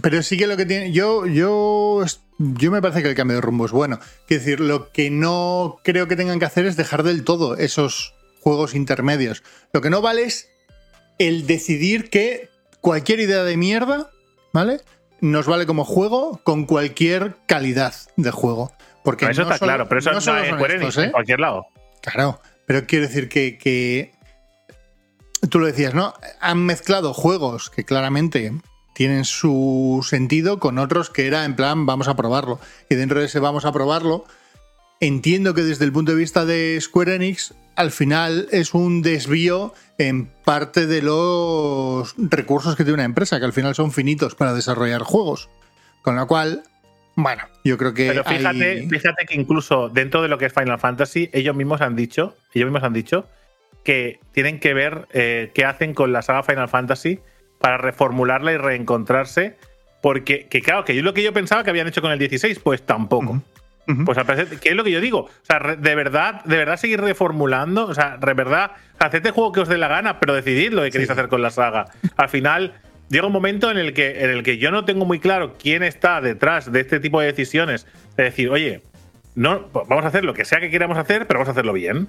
Pero 0.02 0.22
sí 0.22 0.36
que 0.36 0.46
lo 0.46 0.56
que 0.56 0.66
tiene. 0.66 0.92
Yo, 0.92 1.26
yo, 1.26 2.04
yo 2.38 2.70
me 2.70 2.82
parece 2.82 3.02
que 3.02 3.08
el 3.08 3.14
cambio 3.14 3.36
de 3.36 3.40
rumbo 3.40 3.66
es 3.66 3.72
bueno. 3.72 3.98
Quiero 4.26 4.42
decir, 4.42 4.60
lo 4.60 4.90
que 4.92 5.10
no 5.10 5.78
creo 5.82 6.06
que 6.08 6.16
tengan 6.16 6.38
que 6.38 6.44
hacer 6.44 6.66
es 6.66 6.76
dejar 6.76 7.02
del 7.02 7.24
todo 7.24 7.56
esos 7.56 8.14
juegos 8.40 8.74
intermedios. 8.74 9.42
Lo 9.72 9.80
que 9.80 9.90
no 9.90 10.02
vale 10.02 10.24
es 10.24 10.48
el 11.18 11.46
decidir 11.46 12.10
que 12.10 12.50
cualquier 12.80 13.20
idea 13.20 13.42
de 13.42 13.56
mierda, 13.56 14.10
¿vale? 14.52 14.80
Nos 15.20 15.46
vale 15.46 15.64
como 15.66 15.84
juego 15.84 16.40
con 16.44 16.66
cualquier 16.66 17.36
calidad 17.46 17.94
de 18.16 18.30
juego. 18.30 18.72
Porque 19.02 19.24
eso 19.26 19.42
no 19.42 19.48
está 19.48 19.58
solo- 19.58 19.70
claro, 19.70 19.88
pero 19.88 19.98
eso 20.00 20.12
no 20.12 20.18
es 20.18 20.26
estos, 20.72 20.98
¿eh? 20.98 21.04
en 21.04 21.10
cualquier 21.12 21.40
lado. 21.40 21.66
Claro, 22.02 22.40
pero 22.66 22.86
quiero 22.86 23.06
decir 23.06 23.28
que, 23.30 23.56
que- 23.56 24.12
tú 25.48 25.58
lo 25.58 25.66
decías, 25.66 25.94
¿no? 25.94 26.12
Han 26.40 26.64
mezclado 26.66 27.14
juegos 27.14 27.70
que 27.70 27.84
claramente 27.84 28.52
tienen 28.96 29.26
su 29.26 30.02
sentido 30.08 30.58
con 30.58 30.78
otros 30.78 31.10
que 31.10 31.26
era 31.26 31.44
en 31.44 31.54
plan 31.54 31.84
vamos 31.84 32.08
a 32.08 32.16
probarlo. 32.16 32.58
Y 32.88 32.94
dentro 32.94 33.20
de 33.20 33.26
ese 33.26 33.40
vamos 33.40 33.66
a 33.66 33.72
probarlo, 33.72 34.24
entiendo 35.00 35.52
que 35.52 35.60
desde 35.62 35.84
el 35.84 35.92
punto 35.92 36.12
de 36.12 36.18
vista 36.18 36.46
de 36.46 36.78
Square 36.80 37.16
Enix, 37.16 37.52
al 37.74 37.90
final 37.90 38.48
es 38.52 38.72
un 38.72 39.02
desvío 39.02 39.74
en 39.98 40.30
parte 40.46 40.86
de 40.86 41.02
los 41.02 42.14
recursos 42.16 42.74
que 42.74 42.84
tiene 42.84 42.94
una 42.94 43.04
empresa, 43.04 43.38
que 43.38 43.44
al 43.44 43.52
final 43.52 43.74
son 43.74 43.92
finitos 43.92 44.34
para 44.34 44.54
desarrollar 44.54 45.02
juegos. 45.02 45.50
Con 46.00 46.16
lo 46.16 46.26
cual, 46.26 46.62
bueno, 47.16 47.42
yo 47.64 47.76
creo 47.76 47.92
que... 47.92 48.08
Pero 48.08 48.24
fíjate, 48.24 48.64
hay- 48.64 48.88
fíjate 48.88 49.26
que 49.26 49.34
incluso 49.34 49.90
dentro 49.90 50.22
de 50.22 50.28
lo 50.28 50.38
que 50.38 50.46
es 50.46 50.54
Final 50.54 50.78
Fantasy, 50.80 51.28
ellos 51.34 51.54
mismos 51.54 51.82
han 51.82 51.96
dicho, 51.96 52.34
ellos 52.54 52.66
mismos 52.70 52.82
han 52.82 52.94
dicho 52.94 53.28
que 53.84 54.20
tienen 54.32 54.58
que 54.58 54.72
ver 54.72 55.06
eh, 55.12 55.50
qué 55.54 55.66
hacen 55.66 55.92
con 55.92 56.14
la 56.14 56.22
saga 56.22 56.42
Final 56.42 56.70
Fantasy 56.70 57.20
para 57.60 57.78
reformularla 57.78 58.52
y 58.52 58.56
reencontrarse. 58.56 59.56
Porque, 60.02 60.46
que 60.48 60.60
claro, 60.62 60.84
que 60.84 60.94
yo 60.94 61.02
lo 61.02 61.14
que 61.14 61.22
yo 61.22 61.32
pensaba 61.32 61.64
que 61.64 61.70
habían 61.70 61.88
hecho 61.88 62.00
con 62.02 62.12
el 62.12 62.18
16, 62.18 62.58
pues 62.60 62.82
tampoco. 62.82 63.30
Ujú. 63.32 63.42
Ujú. 63.88 64.04
Pues 64.04 64.18
al 64.18 64.26
parecer, 64.26 64.58
¿qué 64.60 64.70
es 64.70 64.74
lo 64.74 64.82
que 64.84 64.90
yo 64.90 65.00
digo? 65.00 65.20
O 65.20 65.30
sea, 65.42 65.58
de 65.60 65.94
verdad, 65.94 66.44
de 66.44 66.56
verdad 66.56 66.76
seguir 66.76 67.00
reformulando, 67.00 67.86
o 67.86 67.94
sea, 67.94 68.16
de 68.16 68.34
verdad, 68.34 68.72
haced 68.98 69.24
el 69.24 69.32
juego 69.32 69.52
que 69.52 69.60
os 69.60 69.68
dé 69.68 69.78
la 69.78 69.86
gana, 69.88 70.18
pero 70.18 70.34
decidid 70.34 70.72
lo 70.72 70.82
que 70.82 70.90
queréis 70.90 71.08
Sí. 71.08 71.12
hacer 71.12 71.28
con 71.28 71.40
la 71.40 71.50
saga. 71.50 71.86
Al 72.16 72.28
final, 72.28 72.74
llega 73.08 73.26
un 73.26 73.32
momento 73.32 73.70
en 73.70 73.78
el 73.78 73.94
que, 73.94 74.24
en 74.24 74.30
el 74.30 74.42
que 74.42 74.58
yo 74.58 74.70
no 74.72 74.84
tengo 74.84 75.04
muy 75.04 75.20
claro 75.20 75.54
quién 75.60 75.82
está 75.84 76.20
detrás 76.20 76.70
de 76.72 76.80
este 76.80 76.98
tipo 76.98 77.20
de 77.20 77.26
decisiones. 77.28 77.86
De 78.16 78.24
decir, 78.24 78.50
oye, 78.50 78.82
no, 79.36 79.68
vamos 79.72 80.04
a 80.04 80.08
hacer 80.08 80.24
lo 80.24 80.34
que 80.34 80.44
sea 80.44 80.58
que 80.60 80.70
queramos 80.70 80.98
hacer, 80.98 81.26
pero 81.28 81.38
vamos 81.38 81.48
a 81.48 81.52
hacerlo 81.52 81.72
bien. 81.72 82.08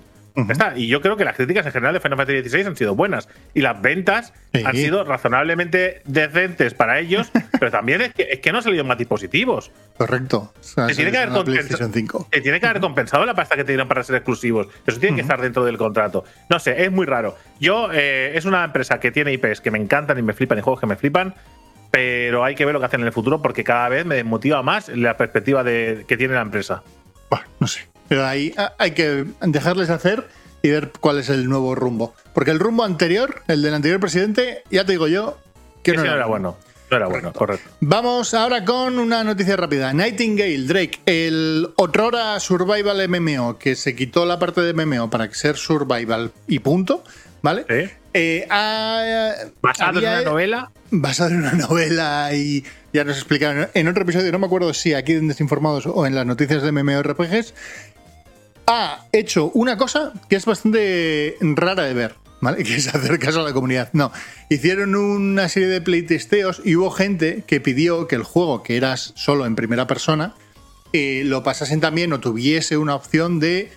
Está. 0.50 0.74
Y 0.78 0.88
yo 0.88 1.02
creo 1.02 1.18
que 1.18 1.26
las 1.26 1.36
críticas 1.36 1.66
en 1.66 1.72
general 1.72 1.94
de 1.94 2.00
Final 2.00 2.18
Fantasy 2.18 2.48
XVI 2.50 2.66
han 2.68 2.76
sido 2.76 2.96
buenas. 2.96 3.28
Y 3.54 3.62
las 3.62 3.82
ventas 3.82 4.34
Sí. 4.54 4.64
han 4.66 4.76
sido 4.76 5.04
razonablemente 5.04 6.02
decentes 6.06 6.74
para 6.74 7.00
ellos, 7.00 7.32
pero 7.60 7.72
también 7.72 8.02
es 8.02 8.14
que, 8.14 8.24
es 8.32 8.40
que 8.40 8.52
no 8.52 8.60
han 8.60 8.64
salido 8.64 8.84
más 8.84 8.98
dispositivos. 8.98 9.72
Correcto. 9.98 10.54
O 10.60 10.64
sea, 10.64 10.88
Se 10.90 10.96
tiene 10.96 11.12
que 11.12 11.18
es 11.18 11.24
haber 11.24 11.30
una 11.30 11.40
compensa- 11.40 11.52
PlayStation 11.68 11.94
5. 11.94 12.28
te 12.32 12.42
tiene 12.42 12.60
que 12.60 12.66
haber 12.68 12.82
compensado 12.82 13.26
la 13.26 13.34
pasta 13.34 13.56
que 13.56 13.64
te 13.64 13.72
dieron 13.72 13.88
para 13.88 14.04
ser 14.04 14.16
exclusivos. 14.16 14.68
Eso 14.86 15.00
tiene 15.00 15.16
que 15.16 15.22
estar 15.24 15.42
dentro 15.42 15.66
del 15.66 15.78
contrato. 15.78 16.24
No 16.50 16.60
sé, 16.60 16.84
es 16.84 16.92
muy 16.92 17.06
raro. 17.06 17.36
Yo, 17.60 17.90
eh, 17.92 18.32
es 18.36 18.46
una 18.46 18.64
empresa 18.64 19.00
que 19.00 19.12
tiene 19.12 19.34
IPs 19.34 19.62
que 19.62 19.72
me 19.72 19.78
encantan 19.80 20.18
y 20.20 20.22
me 20.22 20.34
flipan 20.34 20.58
y 20.60 20.62
juegos 20.62 20.80
que 20.80 20.88
me 20.88 20.96
flipan, 20.98 21.34
pero 21.92 22.44
hay 22.44 22.54
que 22.56 22.66
ver 22.66 22.74
lo 22.74 22.80
que 22.80 22.86
hacen 22.86 23.02
en 23.02 23.08
el 23.08 23.14
futuro 23.14 23.42
porque 23.42 23.64
cada 23.64 23.90
vez 23.90 24.06
me 24.06 24.16
desmotiva 24.16 24.62
más 24.62 24.90
la 24.90 25.18
perspectiva 25.18 25.64
de, 25.64 26.06
que 26.08 26.18
tiene 26.18 26.34
la 26.36 26.42
empresa. 26.42 26.84
Bueno, 27.30 27.46
no 27.60 27.68
sé. 27.68 27.82
Pero 28.08 28.26
ahí 28.26 28.54
ah, 28.58 28.74
hay 28.78 28.92
que 28.92 29.26
dejarles 29.42 29.90
hacer 29.90 30.28
y 30.62 30.70
ver 30.70 30.92
cuál 31.00 31.20
es 31.20 31.30
el 31.30 31.48
nuevo 31.50 31.76
rumbo. 31.76 32.14
Porque 32.34 32.52
el 32.52 32.60
rumbo 32.60 32.84
anterior, 32.84 33.42
el 33.48 33.62
del 33.62 33.74
anterior 33.74 34.00
presidente, 34.00 34.64
ya 34.70 34.86
te 34.86 34.94
digo 34.94 35.08
yo 35.08 35.38
que 35.84 35.94
no 35.94 36.02
era 36.04 36.16
era 36.16 36.26
bueno. 36.26 36.58
No 36.90 36.96
era 36.96 37.08
bueno, 37.08 37.34
correcto. 37.34 37.70
Vamos 37.82 38.34
ahora 38.34 38.64
con 38.64 38.98
una 38.98 39.22
noticia 39.24 39.58
rápida. 39.58 39.92
Nightingale, 39.92 40.64
Drake, 40.66 41.00
el 41.06 41.68
otrora 41.76 42.40
Survival 42.40 43.10
MMO, 43.10 43.58
que 43.58 43.76
se 43.76 43.94
quitó 43.94 44.26
la 44.26 44.40
parte 44.40 44.62
de 44.62 44.74
MMO 44.74 45.10
para 45.10 45.30
ser 45.34 45.58
Survival 45.58 46.32
y 46.48 46.60
punto, 46.60 47.04
¿vale? 47.42 47.66
Eh, 48.14 48.48
Basado 49.62 50.00
en 50.00 50.06
una 50.06 50.22
novela. 50.22 50.72
basado 50.90 51.32
en 51.32 51.38
una 51.38 51.52
novela 51.54 52.30
y 52.34 52.64
ya 52.94 53.04
nos 53.04 53.18
explicaron 53.18 53.68
en 53.74 53.88
otro 53.88 54.04
episodio, 54.04 54.32
no 54.32 54.40
me 54.40 54.48
acuerdo 54.48 54.74
si 54.74 54.94
aquí 54.94 55.12
en 55.12 55.28
Desinformados 55.28 55.86
o 55.86 56.06
en 56.08 56.16
las 56.16 56.26
noticias 56.26 56.64
de 56.64 56.72
MMORPGs, 56.72 57.54
ha 58.68 59.06
hecho 59.14 59.50
una 59.54 59.78
cosa 59.78 60.14
que 60.30 60.36
es 60.36 60.46
bastante 60.46 61.38
rara 61.42 61.84
de 61.84 61.94
ver, 61.94 62.16
¿vale? 62.42 62.64
Que 62.64 62.76
es 62.76 62.94
hacer 62.94 63.18
caso 63.18 63.42
a 63.42 63.44
la 63.44 63.54
comunidad. 63.54 63.90
No, 63.94 64.12
hicieron 64.50 64.96
una 64.96 65.50
serie 65.50 65.70
de 65.70 65.82
playtesteos 65.82 66.62
y 66.64 66.76
hubo 66.76 66.92
gente 66.92 67.44
que 67.48 67.60
pidió 67.62 68.08
que 68.08 68.16
el 68.16 68.24
juego, 68.24 68.62
que 68.62 68.78
eras 68.78 69.14
solo 69.16 69.46
en 69.46 69.56
primera 69.56 69.88
persona, 69.88 70.36
eh, 70.94 71.24
lo 71.26 71.44
pasasen 71.44 71.80
también 71.80 72.14
o 72.14 72.20
tuviese 72.20 72.78
una 72.78 72.96
opción 72.96 73.40
de 73.40 73.72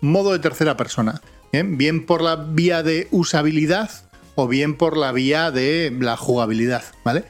modo 0.00 0.32
de 0.32 0.38
tercera 0.38 0.76
persona. 0.76 1.20
Bien, 1.52 1.78
bien 1.78 2.04
por 2.04 2.22
la 2.22 2.36
vía 2.36 2.82
de 2.82 3.08
usabilidad 3.10 3.90
o 4.34 4.48
bien 4.48 4.76
por 4.76 4.96
la 4.96 5.12
vía 5.12 5.50
de 5.50 5.96
la 5.98 6.16
jugabilidad, 6.16 6.82
¿vale? 7.04 7.24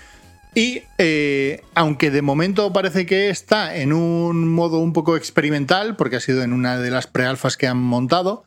Y 0.54 0.82
eh, 0.99 1.62
aunque 1.75 2.11
de 2.11 2.23
momento 2.23 2.73
parece 2.73 3.06
que 3.06 3.28
está 3.28 3.76
en 3.76 3.92
un 3.92 4.49
modo 4.49 4.78
un 4.78 4.92
poco 4.92 5.16
experimental, 5.16 5.96
porque 5.96 6.16
ha 6.16 6.20
sido 6.20 6.42
en 6.42 6.52
una 6.52 6.78
de 6.78 6.90
las 6.90 7.06
prealfas 7.06 7.56
que 7.56 7.66
han 7.66 7.78
montado, 7.78 8.44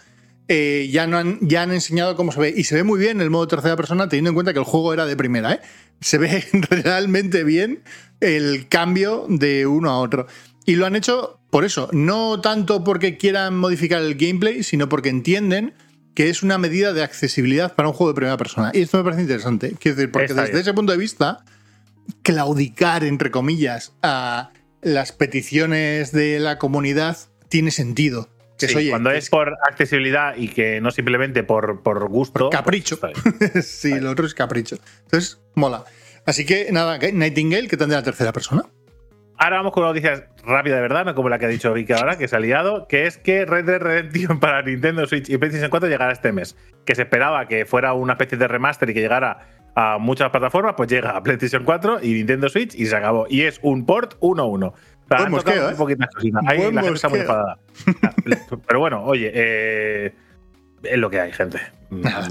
eh, 0.48 0.88
ya, 0.90 1.06
no 1.08 1.18
han, 1.18 1.40
ya 1.42 1.64
han 1.64 1.74
enseñado 1.74 2.16
cómo 2.16 2.32
se 2.32 2.40
ve. 2.40 2.54
Y 2.56 2.64
se 2.64 2.76
ve 2.76 2.84
muy 2.84 3.00
bien 3.00 3.20
el 3.20 3.30
modo 3.30 3.48
tercera 3.48 3.76
persona, 3.76 4.08
teniendo 4.08 4.30
en 4.30 4.36
cuenta 4.36 4.54
que 4.54 4.60
el 4.60 4.66
juego 4.66 4.94
era 4.94 5.06
de 5.06 5.18
primera. 5.18 5.54
¿eh? 5.54 5.62
Se 6.00 6.18
ve 6.18 6.46
realmente 6.70 7.44
bien 7.44 7.84
el 8.22 8.68
cambio 8.70 9.26
de 9.28 9.68
uno 9.68 9.90
a 9.90 10.00
otro. 10.00 10.28
Y 10.66 10.76
lo 10.76 10.86
han 10.86 10.96
hecho 10.96 11.40
por 11.50 11.66
eso, 11.66 11.90
no 11.94 12.42
tanto 12.42 12.84
porque 12.84 13.18
quieran 13.18 13.58
modificar 13.58 14.02
el 14.02 14.16
gameplay, 14.16 14.64
sino 14.64 14.90
porque 14.90 15.10
entienden 15.10 15.74
que 16.14 16.30
es 16.30 16.44
una 16.44 16.58
medida 16.58 16.94
de 16.94 17.04
accesibilidad 17.04 17.76
para 17.76 17.90
un 17.90 17.94
juego 17.94 18.12
de 18.12 18.16
primera 18.16 18.38
persona. 18.38 18.72
Y 18.74 18.82
esto 18.82 18.98
me 18.98 19.04
parece 19.04 19.22
interesante. 19.22 19.76
Quiero 19.80 19.96
decir, 19.96 20.12
porque 20.12 20.26
Está 20.26 20.42
desde 20.42 20.54
bien. 20.54 20.62
ese 20.62 20.74
punto 20.74 20.92
de 20.92 20.98
vista, 20.98 21.46
claudicar, 22.24 23.04
entre 23.04 23.32
comillas, 23.32 23.94
a 24.02 24.52
las 24.82 25.12
peticiones 25.12 26.12
de 26.12 26.40
la 26.40 26.58
comunidad 26.58 27.18
tiene 27.50 27.72
sentido. 27.72 28.30
Que 28.58 28.68
Sí, 28.68 28.90
cuando 28.90 29.12
que 29.12 29.18
es 29.18 29.30
por 29.30 29.56
accesibilidad 29.70 30.36
y 30.36 30.48
que 30.48 30.82
no 30.82 30.90
simplemente 30.90 31.44
por, 31.44 31.84
por 31.84 32.08
gusto. 32.10 32.40
Por 32.40 32.50
capricho. 32.50 33.00
pues 33.00 33.68
sí, 33.68 34.00
lo 34.00 34.12
otro 34.12 34.26
es 34.26 34.34
capricho. 34.34 34.78
Entonces, 35.04 35.40
mola. 35.54 35.86
Así 36.26 36.46
que 36.46 36.72
nada. 36.72 36.98
Nightingale, 36.98 37.68
que 37.68 37.78
tendrá 37.78 38.00
la 38.00 38.04
tercera 38.04 38.34
persona. 38.34 38.64
Ahora 39.40 39.58
vamos 39.58 39.72
con 39.72 39.84
una 39.84 39.92
noticia 39.92 40.30
rápida 40.44 40.76
de 40.76 40.82
verdad, 40.82 41.06
no 41.06 41.14
como 41.14 41.30
la 41.30 41.38
que 41.38 41.46
ha 41.46 41.50
dicho 41.50 41.72
Vicky 41.72 41.94
ahora, 41.94 42.18
que 42.18 42.28
se 42.28 42.36
ha 42.36 42.40
liado, 42.40 42.88
que 42.88 43.06
es 43.06 43.20
que 43.20 43.46
Red 43.46 43.66
Dead 43.66 43.80
Redemption 43.80 44.40
para 44.42 44.64
Nintendo 44.64 45.06
Switch 45.06 45.30
y 45.30 45.38
PlayStation 45.38 45.70
4 45.70 45.88
llegará 45.88 46.12
este 46.12 46.32
mes. 46.32 46.58
Que 46.86 46.96
se 46.96 47.04
esperaba 47.04 47.48
que 47.48 47.66
fuera 47.66 47.94
una 47.94 48.14
especie 48.14 48.40
de 48.40 48.48
remaster 48.48 48.90
y 48.90 48.96
que 48.96 49.02
llegara 49.02 49.57
a 49.80 50.00
muchas 50.00 50.32
plataformas, 50.32 50.74
pues 50.76 50.90
llega 50.90 51.16
a 51.16 51.22
PlayStation 51.22 51.64
4 51.64 52.00
y 52.02 52.14
Nintendo 52.14 52.50
Switch 52.50 52.74
y 52.74 52.88
se 52.88 52.96
acabó. 52.96 53.28
Y 53.30 53.42
es 53.44 53.60
un 53.62 53.86
port 53.86 54.20
1-1. 54.22 54.70
O 54.70 54.74
sea, 55.08 55.20
Buen 55.20 55.32
mosqueo, 55.32 55.70
¿eh? 55.70 55.76
poquitas 55.78 56.10
cositas. 56.16 56.44
Ahí 56.48 56.58
Buen 56.58 56.74
la 56.74 56.82
gente 56.82 56.96
está 56.96 57.10
muy 57.10 57.20
enfadada. 57.20 57.60
Pero 58.68 58.80
bueno, 58.80 59.04
oye, 59.04 59.32
eh, 59.32 60.16
es 60.82 60.98
lo 60.98 61.12
que 61.12 61.22
hay, 61.22 61.32
gente. 61.32 61.60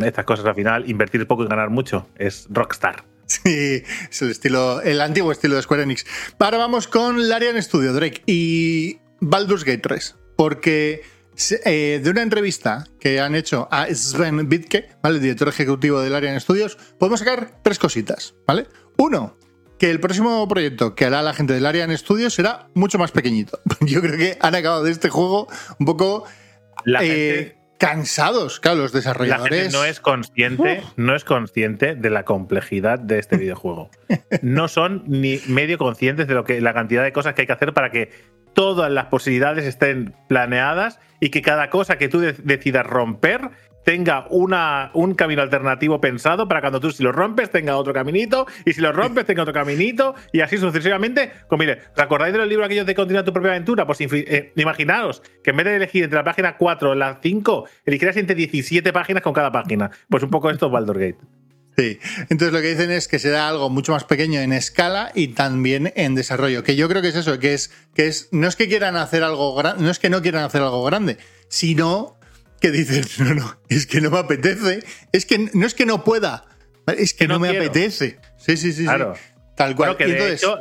Estas 0.05 0.25
cosas 0.25 0.45
al 0.45 0.57
final, 0.57 0.91
invertir 0.91 1.25
poco 1.29 1.45
y 1.45 1.47
ganar 1.47 1.71
mucho, 1.71 2.09
es 2.17 2.49
Rockstar. 2.51 3.05
Sí, 3.27 3.83
es 4.11 4.23
el 4.23 4.31
estilo, 4.31 4.81
el 4.83 5.01
antiguo 5.01 5.31
estilo 5.31 5.55
de 5.55 5.63
Square 5.63 5.85
Enix. 5.85 6.05
Ahora 6.41 6.59
vamos 6.59 6.89
con 6.89 7.29
Larian 7.29 7.63
Studio, 7.63 7.93
Drake, 7.93 8.23
y 8.27 8.99
Baldur's 9.21 9.63
Gate 9.63 9.79
3. 9.79 10.17
Porque 10.37 11.03
eh, 11.65 12.01
de 12.03 12.11
una 12.11 12.23
entrevista 12.23 12.87
que 12.99 13.21
han 13.21 13.35
hecho 13.35 13.69
a 13.71 13.87
Sven 13.95 14.49
Bitke, 14.49 14.89
¿vale? 15.03 15.17
el 15.17 15.23
director 15.23 15.49
ejecutivo 15.49 16.01
de 16.01 16.11
Larian 16.11 16.41
Studios, 16.41 16.77
podemos 16.99 17.21
sacar 17.21 17.61
tres 17.63 17.79
cositas, 17.79 18.35
¿vale? 18.47 18.67
Uno, 18.97 19.37
que 19.79 19.91
el 19.91 20.01
próximo 20.01 20.47
proyecto 20.49 20.95
que 20.95 21.05
hará 21.05 21.23
la 21.23 21.35
gente 21.35 21.53
de 21.53 21.61
Larian 21.61 21.97
Studios 21.97 22.35
será 22.35 22.69
mucho 22.75 22.99
más 22.99 23.13
pequeñito. 23.13 23.61
Yo 23.81 24.01
creo 24.01 24.17
que 24.17 24.39
han 24.41 24.55
acabado 24.55 24.85
de 24.85 24.91
este 24.91 25.11
juego 25.11 25.49
un 25.79 25.87
poco 25.87 26.25
La 26.85 27.05
eh, 27.05 27.07
gente 27.07 27.57
cansados, 27.79 28.61
claro, 28.61 28.79
los 28.79 28.95
La 28.95 29.01
desarrolladores. 29.01 29.63
gente 29.65 29.77
no 29.77 29.85
es 29.85 30.01
consciente, 30.01 30.83
no 30.97 31.15
es 31.15 31.25
consciente 31.25 31.95
de 31.95 32.11
la 32.11 32.25
complejidad 32.25 32.99
de 32.99 33.19
este 33.19 33.37
videojuego. 33.39 33.91
No 34.43 34.69
son 34.69 35.05
ni 35.07 35.41
medio 35.47 35.79
conscientes 35.79 36.27
de 36.27 36.35
lo 36.35 36.45
que 36.45 36.61
la 36.61 36.73
cantidad 36.73 37.05
de 37.05 37.13
cosas 37.13 37.35
que 37.35 37.43
hay 37.43 37.47
que 37.47 37.53
hacer 37.53 37.75
para 37.75 37.91
que 37.91 38.11
todas 38.57 38.91
las 38.91 39.07
posibilidades 39.07 39.67
estén 39.67 40.15
planeadas 40.29 40.99
y 41.21 41.29
que 41.29 41.43
cada 41.43 41.71
cosa 41.71 41.99
que 41.99 42.09
tú 42.09 42.19
de- 42.21 42.33
decidas 42.33 42.87
romper 42.87 43.51
tenga 43.85 44.27
una, 44.31 44.91
un 44.95 45.15
camino 45.15 45.43
alternativo 45.43 46.01
pensado 46.01 46.49
para 46.49 46.61
cuando 46.61 46.81
tú 46.81 46.91
si 46.91 47.05
lo 47.05 47.13
rompes 47.13 47.51
tenga 47.51 47.77
otro 47.77 47.93
caminito 47.93 48.47
y 48.65 48.73
si 48.73 48.81
lo 48.81 48.91
rompes 48.93 49.27
tenga 49.27 49.43
otro 49.43 49.55
caminito 49.55 50.17
y 50.33 50.41
así 50.41 50.59
sucesivamente. 50.59 51.31
Pues 51.49 51.59
mire, 51.61 51.83
¿os 51.95 52.03
acordáis 52.03 52.33
de 52.33 52.39
los 52.41 52.49
libros 52.49 52.67
aquellos 52.67 52.87
de 52.87 52.95
Continúa 52.97 53.23
tu 53.23 53.33
propia 53.33 53.53
aventura? 53.53 53.87
Pues 53.87 54.01
eh, 54.01 54.53
imaginaos 54.57 55.23
que 55.45 55.51
en 55.51 55.57
vez 55.59 55.67
de 55.67 55.77
elegir 55.77 56.03
entre 56.03 56.17
la 56.19 56.25
página 56.25 56.57
4 56.57 56.95
y 56.95 56.99
la 56.99 57.21
5, 57.23 57.69
eligieras 57.85 58.17
entre 58.17 58.35
17 58.35 58.93
páginas 58.93 59.23
con 59.23 59.33
cada 59.35 59.53
página. 59.53 59.91
Pues 60.09 60.23
un 60.25 60.31
poco 60.31 60.51
esto 60.51 60.67
es 60.67 60.73
Baldur's 60.73 60.99
Gate. 60.99 61.19
Sí, 61.77 61.99
entonces 62.31 62.53
lo 62.53 62.61
que 62.63 62.69
dicen 62.71 62.91
es 62.91 63.07
que 63.07 63.19
será 63.19 63.49
algo 63.49 63.69
mucho 63.69 63.93
más 63.93 64.05
pequeño 64.05 64.41
en 64.41 64.53
escala 64.55 65.13
y 65.15 65.29
también 65.29 65.93
en 65.95 66.15
desarrollo. 66.15 66.63
Que 66.63 66.75
yo 66.75 66.89
creo 66.89 67.03
que 67.03 67.09
es 67.09 67.17
eso, 67.17 67.39
que 67.39 67.53
es, 67.53 67.71
que 67.95 68.07
es, 68.07 68.29
no 68.33 68.49
es 68.49 68.57
que 68.57 68.67
quieran 68.67 68.97
hacer 68.97 69.23
algo 69.23 69.55
grande, 69.55 69.83
no 69.85 69.91
es 69.91 69.99
que 69.99 70.09
no 70.09 70.23
quieran 70.23 70.45
hacer 70.45 70.63
algo 70.63 70.83
grande, 70.85 71.19
sino 71.49 72.19
que 72.61 72.71
dicen, 72.71 73.05
no, 73.19 73.35
no, 73.35 73.61
es 73.69 73.87
que 73.87 74.01
no 74.01 74.11
me 74.11 74.19
apetece, 74.19 74.83
es 75.13 75.27
que 75.27 75.51
no 75.53 75.67
es 75.67 75.75
que 75.75 75.85
no 75.85 76.03
pueda, 76.03 76.47
es 76.87 77.13
que, 77.13 77.19
Que 77.25 77.29
no, 77.29 77.35
no 77.35 77.41
me 77.41 77.51
quiero. 77.51 77.65
apetece. 77.67 78.19
Sí, 78.39 78.57
sí, 78.57 78.73
sí, 78.73 78.73
sí. 78.73 78.85
Claro. 78.85 79.15
Tal 79.55 79.77
cual. 79.77 79.91
Bueno, 79.91 79.99
que 79.99 80.09
Y 80.09 80.13
de 80.13 80.33
hecho, 80.33 80.59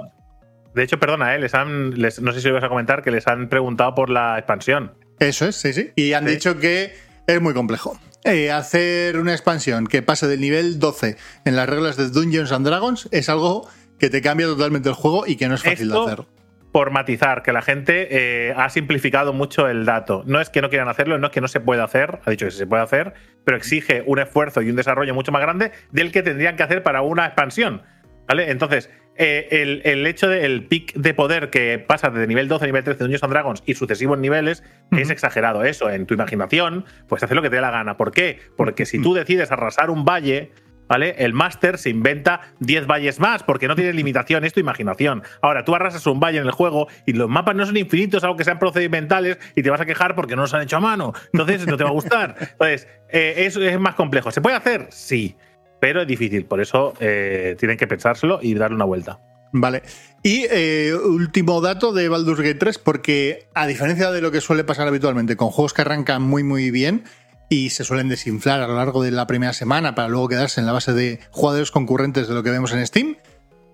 de 0.74 0.84
hecho, 0.84 1.00
perdona, 1.00 1.34
eh, 1.36 1.40
les 1.40 1.54
han, 1.54 1.92
les- 2.02 2.20
no 2.20 2.34
sé 2.34 2.40
si 2.42 2.48
lo 2.48 2.52
ibas 2.56 2.64
a 2.66 2.70
comentar, 2.70 3.02
que 3.04 3.12
les 3.12 3.26
han 3.28 3.48
preguntado 3.48 3.96
por 3.96 4.10
la 4.10 4.38
expansión. 4.38 4.98
Eso 5.20 5.48
es, 5.48 5.56
sí, 5.56 5.72
sí. 5.72 5.92
Y 5.96 6.12
han 6.12 6.26
Sí. 6.28 6.32
dicho 6.32 6.60
que 6.60 6.94
es 7.28 7.42
muy 7.42 7.54
complejo. 7.54 7.98
Eh, 8.26 8.52
hacer 8.52 9.18
una 9.20 9.34
expansión 9.34 9.86
que 9.86 10.02
pase 10.02 10.28
del 10.28 10.42
nivel 10.42 10.80
12 10.80 11.16
en 11.46 11.56
las 11.56 11.70
reglas 11.70 11.96
de 11.96 12.10
Dungeons 12.10 12.52
and 12.52 12.66
Dragons 12.66 13.08
es 13.12 13.30
algo 13.30 13.70
que 14.00 14.10
te 14.10 14.22
cambia 14.22 14.48
totalmente 14.48 14.90
el 14.90 14.96
juego 14.96 15.28
y 15.28 15.36
que 15.36 15.48
no 15.48 15.54
es 15.56 15.62
fácil 15.64 15.88
Esto- 15.90 16.06
de 16.08 16.14
hacer. 16.14 16.26
Por 16.72 16.92
matizar, 16.92 17.42
que 17.42 17.54
la 17.54 17.62
gente 17.62 18.08
eh, 18.50 18.54
ha 18.58 18.70
simplificado 18.70 19.32
mucho 19.32 19.70
el 19.70 19.86
dato. 19.86 20.24
No 20.26 20.42
es 20.42 20.50
que 20.50 20.62
no 20.62 20.70
quieran 20.70 20.90
hacerlo, 20.90 21.18
no 21.18 21.28
es 21.28 21.32
que 21.32 21.40
no 21.40 21.48
se 21.48 21.62
pueda 21.62 21.86
hacer, 21.86 22.20
ha 22.26 22.30
dicho 22.32 22.46
que 22.48 22.52
se 22.52 22.68
puede 22.68 22.84
hacer, 22.84 23.14
pero 23.46 23.56
exige 23.56 24.04
un 24.06 24.20
esfuerzo 24.20 24.62
y 24.62 24.70
un 24.72 24.76
desarrollo 24.76 25.14
mucho 25.14 25.32
más 25.32 25.42
grande 25.42 25.72
del 25.92 26.12
que 26.12 26.22
tendrían 26.22 26.58
que 26.58 26.64
hacer 26.64 26.84
para 26.84 27.02
una 27.02 27.28
expansión. 27.28 27.84
¿Vale? 28.28 28.52
Entonces, 28.52 28.90
eh, 29.18 29.48
el, 29.52 29.82
el 29.86 30.06
hecho 30.08 30.28
del 30.28 30.66
pic 30.66 30.94
de 30.94 31.14
poder 31.14 31.50
que 31.50 31.80
pasa 31.80 32.10
desde 32.10 32.28
nivel 32.28 32.48
12 32.48 32.66
a 32.66 32.68
nivel 32.68 32.84
13 32.84 32.98
de 32.98 33.04
Dungeons 33.06 33.24
and 33.24 33.34
Dragons 33.34 33.64
y 33.66 33.74
sucesivos 33.76 34.18
niveles 34.18 34.64
es 34.92 35.10
exagerado. 35.10 35.64
Eso, 35.64 35.90
en 35.90 36.06
tu 36.06 36.14
imaginación, 36.14 36.86
pues 37.08 37.24
hacer 37.24 37.36
lo 37.36 37.42
que 37.42 37.50
te 37.50 37.56
dé 37.56 37.62
la 37.62 37.72
gana. 37.72 37.98
¿Por 37.98 38.12
qué? 38.12 38.40
Porque 38.58 38.86
si 38.86 39.02
tú 39.02 39.14
decides 39.14 39.52
arrasar 39.52 39.90
un 39.90 40.04
valle, 40.04 40.52
¿vale? 40.88 41.16
El 41.18 41.34
máster 41.34 41.78
se 41.78 41.90
inventa 41.90 42.42
10 42.60 42.88
valles 42.88 43.20
más 43.20 43.44
porque 43.44 43.68
no 43.68 43.76
tiene 43.76 43.94
limitación, 43.94 44.44
es 44.44 44.54
tu 44.54 44.60
imaginación. 44.60 45.24
Ahora, 45.42 45.64
tú 45.64 45.76
arrasas 45.76 46.06
un 46.08 46.20
valle 46.20 46.40
en 46.40 46.46
el 46.46 46.52
juego 46.52 46.88
y 47.06 47.14
los 47.14 47.30
mapas 47.30 47.56
no 47.56 47.66
son 47.66 47.78
infinitos, 47.78 48.24
algo 48.24 48.36
que 48.36 48.44
sean 48.44 48.60
procedimentales 48.60 49.40
y 49.56 49.64
te 49.64 49.70
vas 49.70 49.82
a 49.82 49.86
quejar 49.86 50.16
porque 50.16 50.36
no 50.36 50.44
los 50.44 50.54
han 50.54 50.64
hecho 50.64 50.78
a 50.78 50.82
mano. 50.82 51.14
Entonces, 51.32 51.66
no 51.68 51.78
te 51.78 51.84
va 51.84 51.90
a 51.90 51.94
gustar. 51.94 52.36
Entonces, 52.52 52.88
eh, 53.10 53.34
eso 53.38 53.62
es 53.62 53.80
más 53.80 53.96
complejo. 53.96 54.32
¿Se 54.32 54.42
puede 54.42 54.56
hacer? 54.56 54.88
Sí, 54.92 55.38
pero 55.86 56.02
es 56.02 56.08
difícil. 56.08 56.46
Por 56.46 56.62
eso 56.62 56.96
eh, 57.00 57.56
tienen 57.60 57.78
que 57.78 57.86
pensárselo 57.86 58.40
y 58.42 58.56
darle 58.56 58.76
una 58.76 58.86
vuelta. 58.86 59.20
Vale. 59.52 59.84
Y 60.24 60.48
eh, 60.50 60.96
último 60.96 61.62
dato 61.62 61.94
de 61.94 62.10
Baldur's 62.10 62.42
Gate 62.42 62.56
3, 62.56 62.80
porque 62.80 63.50
a 63.54 63.68
diferencia 63.68 64.10
de 64.10 64.20
lo 64.20 64.32
que 64.32 64.42
suele 64.42 64.64
pasar 64.64 64.88
habitualmente 64.88 65.38
con 65.38 65.52
juegos 65.52 65.76
que 65.76 65.84
arrancan 65.84 66.24
muy 66.24 66.42
muy 66.42 66.72
bien 66.72 67.04
y 67.52 67.70
se 67.70 67.84
suelen 67.84 68.10
desinflar 68.10 68.62
a 68.62 68.68
lo 68.68 68.76
largo 68.76 69.04
de 69.04 69.12
la 69.12 69.28
primera 69.28 69.54
semana 69.54 69.94
para 69.94 70.08
luego 70.10 70.28
quedarse 70.28 70.60
en 70.60 70.66
la 70.66 70.72
base 70.72 70.94
de 70.94 71.20
jugadores 71.30 71.70
concurrentes 71.70 72.28
de 72.28 72.34
lo 72.34 72.42
que 72.42 72.50
vemos 72.50 72.74
en 72.74 72.84
Steam, 72.88 73.18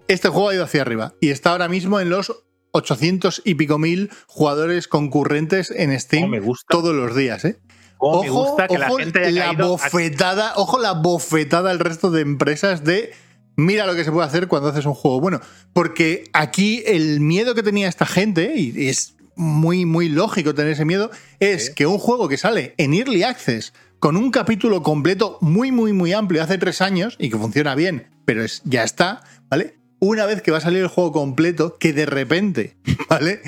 este 0.10 0.28
juego 0.28 0.50
ha 0.50 0.56
ido 0.56 0.66
hacia 0.66 0.82
arriba 0.82 1.14
y 1.22 1.30
está 1.30 1.52
ahora 1.52 1.70
mismo 1.70 2.02
en 2.02 2.10
los 2.10 2.44
800 2.72 3.42
y 3.46 3.56
pico 3.56 3.78
mil 3.80 4.12
jugadores 4.28 4.90
concurrentes 4.90 5.72
en 5.72 5.98
Steam 5.98 6.26
Oh, 6.26 6.28
me 6.28 6.42
gusta. 6.42 6.66
todos 6.70 6.94
los 6.94 7.16
días, 7.16 7.46
¿eh? 7.46 7.58
Cómo 8.02 8.24
me 8.24 8.30
gusta 8.30 8.68
que 8.68 8.78
la 8.78 8.90
gente 8.90 9.20
haya 9.26 9.40
la 9.42 9.46
caído 9.52 9.66
a- 9.66 9.68
bofetada, 9.70 10.54
ojo 10.56 10.80
la 10.80 10.94
bofetada 10.94 11.72
al 11.72 11.80
resto 11.80 12.12
de 12.12 12.22
empresas 12.22 12.84
de 12.84 13.12
mira 13.56 13.86
lo 13.86 13.96
que 13.96 14.04
se 14.04 14.12
puede 14.12 14.28
hacer 14.28 14.48
cuando 14.48 14.70
haces 14.70 14.86
un 14.86 14.94
juego. 14.96 15.22
Bueno, 15.22 15.40
porque 15.74 16.24
aquí 16.34 16.84
el 16.86 17.20
miedo 17.20 17.54
que 17.56 17.64
tenía 17.64 17.88
esta 17.88 18.06
gente, 18.06 18.54
y 18.58 18.88
es 18.90 19.14
muy, 19.36 19.86
muy 19.86 20.10
lógico 20.10 20.54
tener 20.56 20.72
ese 20.74 20.84
miedo, 20.86 21.12
es 21.40 21.70
que 21.70 21.86
un 21.86 22.00
juego 22.00 22.28
que 22.28 22.38
sale 22.38 22.74
en 22.78 22.94
Early 22.94 23.24
Access 23.24 23.74
con 24.00 24.18
un 24.18 24.32
capítulo 24.32 24.82
completo 24.82 25.38
muy, 25.42 25.72
muy, 25.72 25.94
muy 25.94 26.12
amplio 26.12 26.42
hace 26.44 26.58
tres 26.58 26.82
años 26.82 27.16
y 27.20 27.30
que 27.30 27.38
funciona 27.38 27.76
bien, 27.76 28.08
pero 28.26 28.44
es, 28.44 28.62
ya 28.66 28.84
está, 28.84 29.22
¿vale? 29.50 29.78
Una 30.00 30.26
vez 30.26 30.42
que 30.42 30.50
va 30.50 30.58
a 30.58 30.62
salir 30.62 30.80
el 30.82 30.88
juego 30.88 31.12
completo, 31.12 31.78
que 31.78 31.94
de 31.94 32.08
repente, 32.08 32.78
¿vale? 33.10 33.42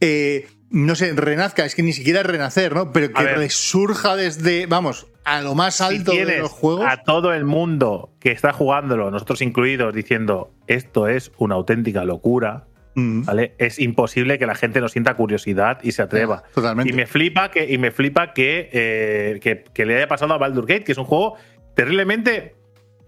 Eh, 0.00 0.48
no 0.70 0.94
sé, 0.94 1.12
renazca, 1.14 1.64
es 1.64 1.74
que 1.74 1.82
ni 1.82 1.92
siquiera 1.92 2.22
renacer, 2.22 2.74
¿no? 2.74 2.92
Pero 2.92 3.12
que 3.12 3.22
resurja 3.24 4.16
desde, 4.16 4.66
vamos, 4.66 5.06
a 5.24 5.40
lo 5.42 5.54
más 5.54 5.76
si 5.76 5.82
alto 5.84 6.12
de 6.12 6.38
los 6.38 6.50
juegos. 6.50 6.86
a 6.88 6.98
todo 7.02 7.32
el 7.32 7.44
mundo 7.44 8.10
que 8.20 8.32
está 8.32 8.52
jugándolo, 8.52 9.10
nosotros 9.10 9.40
incluidos, 9.42 9.94
diciendo 9.94 10.50
esto 10.66 11.08
es 11.08 11.32
una 11.38 11.54
auténtica 11.54 12.04
locura, 12.04 12.64
Mm, 12.94 13.26
¿vale? 13.26 13.54
Es 13.58 13.78
imposible 13.78 14.38
que 14.40 14.46
la 14.46 14.56
gente 14.56 14.80
no 14.80 14.88
sienta 14.88 15.14
curiosidad 15.14 15.78
y 15.84 15.92
se 15.92 16.02
atreva. 16.02 16.42
Totalmente. 16.52 16.90
Y 16.92 16.96
me 16.96 17.06
flipa 17.06 17.48
que, 17.48 17.70
y 17.72 17.78
me 17.78 17.92
flipa 17.92 18.32
que, 18.32 18.70
eh, 18.72 19.38
que, 19.40 19.62
que 19.72 19.86
le 19.86 19.96
haya 19.98 20.08
pasado 20.08 20.34
a 20.34 20.38
Baldur's 20.38 20.66
Gate, 20.66 20.82
que 20.82 20.92
es 20.92 20.98
un 20.98 21.04
juego 21.04 21.36
terriblemente 21.76 22.56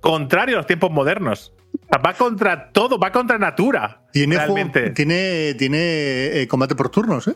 contrario 0.00 0.54
a 0.56 0.58
los 0.58 0.66
tiempos 0.66 0.92
modernos. 0.92 1.52
Va 1.92 2.12
contra 2.14 2.70
todo, 2.70 3.00
va 3.00 3.10
contra 3.10 3.38
natura. 3.38 4.02
Tiene, 4.12 4.36
juego- 4.36 4.54
realmente. 4.54 4.90
tiene, 4.90 5.54
tiene 5.54 6.40
eh, 6.42 6.46
combate 6.46 6.76
por 6.76 6.90
turnos, 6.90 7.26
¿eh? 7.26 7.34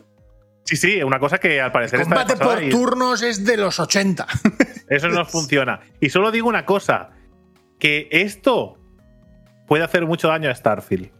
Sí, 0.65 0.77
sí, 0.77 1.03
una 1.03 1.19
cosa 1.19 1.39
que 1.39 1.61
al 1.61 1.73
parecer 1.73 2.01
está 2.01 2.25
Combate 2.25 2.43
por 2.43 2.63
y 2.63 2.71
turnos 2.71 3.23
es 3.23 3.45
de 3.45 3.57
los 3.57 3.79
80. 3.79 4.27
eso 4.89 5.09
no 5.09 5.25
funciona. 5.27 5.81
Y 6.01 6.11
solo 6.11 6.31
digo 6.31 6.49
una 6.49 6.65
cosa, 6.65 7.11
que 7.79 8.09
esto 8.11 8.79
puede 9.67 9.85
hacer 9.85 10.07
mucho 10.07 10.29
daño 10.29 10.51
a 10.51 10.55
Starfield. 10.55 11.11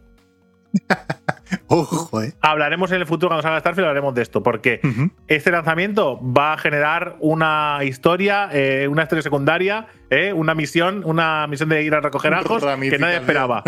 Ojo, 1.67 2.21
¿eh? 2.23 2.33
Hablaremos 2.41 2.91
en 2.91 3.01
el 3.01 3.05
futuro 3.05 3.29
cuando 3.29 3.43
salga 3.43 3.59
Starfield, 3.59 3.87
hablaremos 3.87 4.15
de 4.15 4.23
esto, 4.23 4.41
porque 4.41 4.81
este 5.27 5.51
lanzamiento 5.51 6.19
va 6.21 6.53
a 6.53 6.57
generar 6.57 7.17
una 7.19 7.79
historia, 7.83 8.49
eh, 8.51 8.87
una 8.87 9.03
historia 9.03 9.21
secundaria, 9.21 9.87
eh, 10.09 10.33
una 10.33 10.53
misión, 10.55 11.01
una 11.05 11.47
misión 11.47 11.69
de 11.69 11.81
ir 11.83 11.93
a 11.95 11.99
recoger 12.01 12.33
ajos 12.33 12.63
que 12.63 12.97
nadie 12.99 13.15
esperaba. 13.17 13.63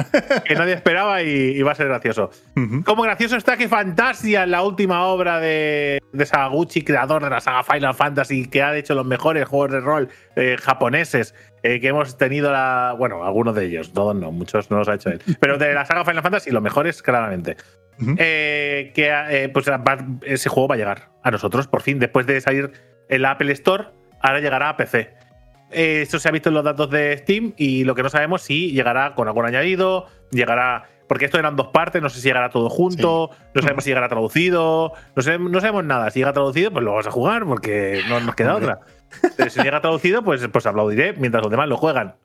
que 0.45 0.55
nadie 0.55 0.73
esperaba 0.73 1.21
y, 1.23 1.29
y 1.57 1.61
va 1.63 1.71
a 1.71 1.75
ser 1.75 1.87
gracioso. 1.87 2.29
Ujú. 2.55 2.83
Como 2.83 3.03
gracioso 3.03 3.35
está 3.37 3.57
que 3.57 3.67
Fantasia, 3.67 4.45
la 4.45 4.61
última 4.63 5.03
obra 5.05 5.39
de, 5.39 5.99
de 6.13 6.25
Sagaguchi, 6.25 6.83
creador 6.83 7.23
de 7.23 7.29
la 7.29 7.39
saga 7.41 7.63
Final 7.63 7.93
Fantasy, 7.95 8.47
que 8.47 8.61
ha 8.63 8.75
hecho 8.77 8.93
los 8.95 9.05
mejores 9.05 9.45
juegos 9.47 9.71
de 9.71 9.79
rol 9.79 10.09
eh, 10.35 10.57
japoneses 10.61 11.33
eh, 11.63 11.79
que 11.79 11.87
hemos 11.87 12.17
tenido 12.17 12.51
la. 12.51 12.95
Bueno, 12.97 13.23
algunos 13.25 13.55
de 13.55 13.65
ellos, 13.65 13.91
todos 13.93 14.15
no, 14.15 14.31
muchos 14.31 14.69
no 14.69 14.77
los 14.77 14.87
ha 14.89 14.93
hecho 14.95 15.09
él. 15.09 15.21
Pero 15.39 15.57
de 15.57 15.73
la 15.73 15.85
saga 15.85 16.05
Final 16.05 16.21
Fantasy, 16.23 16.51
los 16.51 16.61
mejores, 16.61 17.01
claramente. 17.01 17.57
Eh, 18.19 18.91
que 18.93 19.09
eh, 19.11 19.49
pues 19.49 19.67
va- 19.67 19.97
ese 20.21 20.49
juego 20.49 20.67
va 20.67 20.75
a 20.75 20.77
llegar 20.77 21.09
a 21.23 21.31
nosotros, 21.31 21.67
por 21.67 21.81
fin, 21.81 21.97
después 21.97 22.27
de 22.27 22.39
salir 22.41 22.71
en 23.09 23.21
la 23.23 23.31
Apple 23.31 23.51
Store, 23.53 23.85
ahora 24.21 24.39
llegará 24.39 24.69
a 24.69 24.77
PC. 24.77 25.16
Eh, 25.71 26.01
esto 26.03 26.17
se 26.19 26.29
ha 26.29 26.31
visto 26.31 26.49
en 26.49 26.55
los 26.55 26.63
datos 26.63 26.89
de 26.89 27.17
Steam 27.17 27.53
y 27.57 27.83
lo 27.83 27.93
que 27.95 28.03
no 28.03 28.09
sabemos 28.09 28.41
si 28.41 28.71
llegará 28.71 29.15
con 29.15 29.27
algún 29.27 29.45
añadido, 29.45 30.07
llegará. 30.31 30.89
Porque 31.07 31.25
esto 31.25 31.39
eran 31.39 31.55
dos 31.55 31.67
partes, 31.67 32.01
no 32.01 32.09
sé 32.09 32.19
si 32.19 32.27
llegará 32.27 32.49
todo 32.49 32.69
junto, 32.69 33.29
no 33.53 33.61
sabemos 33.61 33.85
si 33.85 33.89
llegará 33.91 34.09
traducido, 34.09 34.91
no 35.15 35.21
sabemos, 35.23 35.51
no 35.51 35.59
sabemos 35.61 35.85
nada. 35.85 36.11
Si 36.11 36.19
llega 36.19 36.33
traducido, 36.33 36.71
pues 36.71 36.83
lo 36.83 36.91
vamos 36.91 37.07
a 37.07 37.11
jugar 37.11 37.45
porque 37.45 38.01
no 38.09 38.19
nos 38.19 38.35
queda 38.35 38.55
Hombre. 38.55 38.73
otra. 38.73 38.85
Pero 39.37 39.49
si 39.49 39.61
llega 39.61 39.79
traducido, 39.79 40.21
pues, 40.23 40.45
pues 40.51 40.65
aplaudiré 40.65 41.13
mientras 41.13 41.41
los 41.41 41.49
demás 41.51 41.69
lo 41.69 41.77
juegan. 41.77 42.15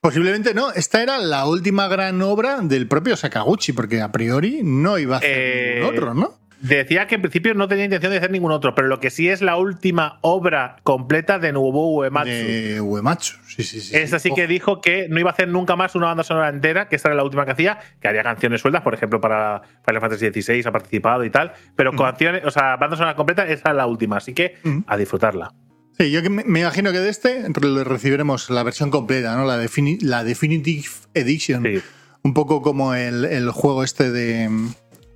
Posiblemente 0.00 0.52
no. 0.54 0.70
Esta 0.72 1.02
era 1.02 1.18
la 1.18 1.46
última 1.46 1.88
gran 1.88 2.20
obra 2.22 2.58
del 2.60 2.88
propio 2.88 3.16
Sakaguchi, 3.16 3.72
porque 3.72 4.00
a 4.02 4.10
priori 4.12 4.60
no 4.62 4.98
iba 4.98 5.16
a 5.16 5.18
hacer 5.18 5.78
Eh, 5.78 5.84
otro, 5.84 6.12
¿no? 6.14 6.34
Decía 6.60 7.06
que 7.06 7.14
en 7.14 7.22
principio 7.22 7.54
no 7.54 7.68
tenía 7.68 7.84
intención 7.84 8.10
de 8.10 8.18
hacer 8.18 8.32
ningún 8.32 8.50
otro, 8.50 8.74
pero 8.74 8.88
lo 8.88 8.98
que 8.98 9.10
sí 9.10 9.28
es 9.28 9.42
la 9.42 9.56
última 9.56 10.18
obra 10.22 10.76
completa 10.82 11.38
de 11.38 11.52
Nobuo 11.52 11.98
Uematsu. 12.00 12.30
De 12.30 12.80
Uematsu. 12.80 13.36
Sí, 13.46 13.62
sí, 13.62 13.80
sí. 13.80 13.96
Esta 13.96 14.18
sí 14.18 14.30
que 14.34 14.46
dijo 14.48 14.80
que 14.80 15.08
no 15.08 15.20
iba 15.20 15.30
a 15.30 15.32
hacer 15.32 15.46
nunca 15.48 15.76
más 15.76 15.94
una 15.94 16.06
banda 16.06 16.24
sonora 16.24 16.48
entera, 16.48 16.88
que 16.88 16.96
esta 16.96 17.08
era 17.10 17.16
la 17.16 17.22
última 17.24 17.44
que 17.44 17.52
hacía, 17.52 17.78
que 18.00 18.08
haría 18.08 18.24
canciones 18.24 18.60
sueltas, 18.60 18.82
por 18.82 18.92
ejemplo, 18.94 19.20
para 19.20 19.62
Final 19.86 20.00
Fantasy 20.00 20.30
XVI 20.42 20.66
ha 20.66 20.72
participado 20.72 21.24
y 21.24 21.30
tal, 21.30 21.52
pero 21.76 21.90
Ujú. 21.90 22.02
canciones, 22.02 22.44
o 22.44 22.50
sea, 22.50 22.76
banda 22.76 22.96
sonora 22.96 23.14
completa, 23.14 23.46
esa 23.46 23.70
es 23.70 23.76
la 23.76 23.86
última, 23.86 24.16
así 24.16 24.34
que 24.34 24.56
a 24.86 24.96
disfrutarla. 24.96 25.52
Sí, 25.96 26.10
yo 26.10 26.22
me, 26.28 26.42
imagino 26.42 26.90
que 26.92 26.98
de 26.98 27.08
este 27.08 27.44
re- 27.48 27.84
recibiremos 27.84 28.50
la 28.50 28.62
versión 28.64 28.90
completa, 28.90 29.36
¿no? 29.36 29.44
La, 29.44 29.62
defini- 29.62 30.00
la 30.00 30.22
Definitive 30.24 30.88
Edition. 31.14 31.62
Sí. 31.64 31.80
Un 32.22 32.34
poco 32.34 32.62
como 32.62 32.94
el, 32.94 33.24
el 33.24 33.50
juego 33.50 33.82
este 33.84 34.10
de. 34.10 34.48
mm, 34.48 34.72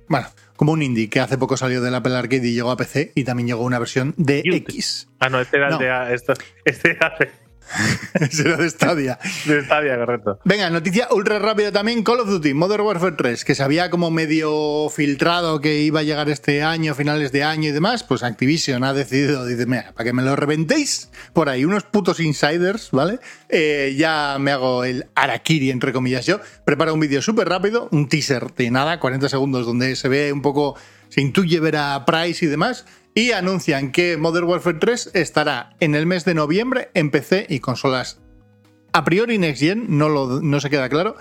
Bueno, 0.09 0.27
como 0.63 0.71
un 0.71 0.81
indie 0.81 1.09
que 1.09 1.19
hace 1.19 1.37
poco 1.37 1.57
salió 1.57 1.81
del 1.81 1.93
Apple 1.93 2.15
Arcade 2.15 2.47
y 2.47 2.53
llegó 2.53 2.71
a 2.71 2.77
PC 2.77 3.11
y 3.15 3.25
también 3.25 3.47
llegó 3.47 3.63
una 3.65 3.79
versión 3.79 4.13
de. 4.15 4.41
X. 4.45 5.09
Ah, 5.19 5.27
no, 5.27 5.41
este 5.41 5.57
era 5.57 5.69
No. 5.69 5.77
el 5.77 6.07
de. 6.07 6.13
Esto, 6.15 6.33
este 6.63 6.91
era 6.91 7.13
de- 7.19 7.29
Será 8.31 8.57
de 8.57 8.69
Stadia. 8.69 9.19
De 9.45 9.63
Stadia, 9.63 9.97
correcto. 9.97 10.39
Venga, 10.43 10.69
noticia 10.69 11.07
ultra 11.11 11.39
rápida 11.39 11.71
también: 11.71 12.03
Call 12.03 12.21
of 12.21 12.29
Duty 12.29 12.53
Modern 12.53 12.83
Warfare 12.83 13.15
3, 13.15 13.45
que 13.45 13.55
se 13.55 13.63
había 13.63 13.89
como 13.89 14.11
medio 14.11 14.89
filtrado 14.89 15.59
que 15.61 15.81
iba 15.81 16.01
a 16.01 16.03
llegar 16.03 16.29
este 16.29 16.63
año, 16.63 16.95
finales 16.95 17.31
de 17.31 17.43
año 17.43 17.69
y 17.69 17.71
demás. 17.71 18.03
Pues 18.03 18.23
Activision 18.23 18.83
ha 18.83 18.93
decidido, 18.93 19.45
dice, 19.45 19.65
mira, 19.65 19.91
para 19.93 20.05
que 20.05 20.13
me 20.13 20.21
lo 20.21 20.35
reventéis 20.35 21.09
por 21.33 21.49
ahí, 21.49 21.65
unos 21.65 21.83
putos 21.83 22.19
insiders, 22.19 22.89
¿vale? 22.91 23.19
Eh, 23.49 23.95
ya 23.97 24.37
me 24.39 24.51
hago 24.51 24.83
el 24.83 25.07
Arakiri, 25.15 25.71
entre 25.71 25.93
comillas 25.93 26.25
yo. 26.25 26.39
Prepara 26.65 26.93
un 26.93 26.99
vídeo 26.99 27.21
súper 27.21 27.49
rápido, 27.49 27.87
un 27.91 28.07
teaser 28.07 28.53
de 28.53 28.71
nada, 28.71 28.99
40 28.99 29.29
segundos, 29.29 29.65
donde 29.65 29.95
se 29.95 30.09
ve 30.09 30.31
un 30.31 30.41
poco, 30.41 30.75
se 31.09 31.21
intuye 31.21 31.59
ver 31.59 31.77
a 31.77 32.05
Price 32.05 32.45
y 32.45 32.47
demás 32.47 32.85
y 33.15 33.31
anuncian 33.31 33.91
que 33.91 34.17
Modern 34.17 34.47
Warfare 34.47 34.79
3 34.79 35.11
estará 35.13 35.75
en 35.79 35.95
el 35.95 36.05
mes 36.05 36.25
de 36.25 36.33
noviembre 36.33 36.89
en 36.93 37.11
PC 37.11 37.45
y 37.49 37.59
consolas 37.59 38.19
a 38.93 39.03
priori 39.03 39.37
Next 39.39 39.61
Gen, 39.61 39.97
no, 39.97 40.07
lo, 40.07 40.39
no 40.39 40.59
se 40.59 40.69
queda 40.69 40.87
claro. 40.87 41.17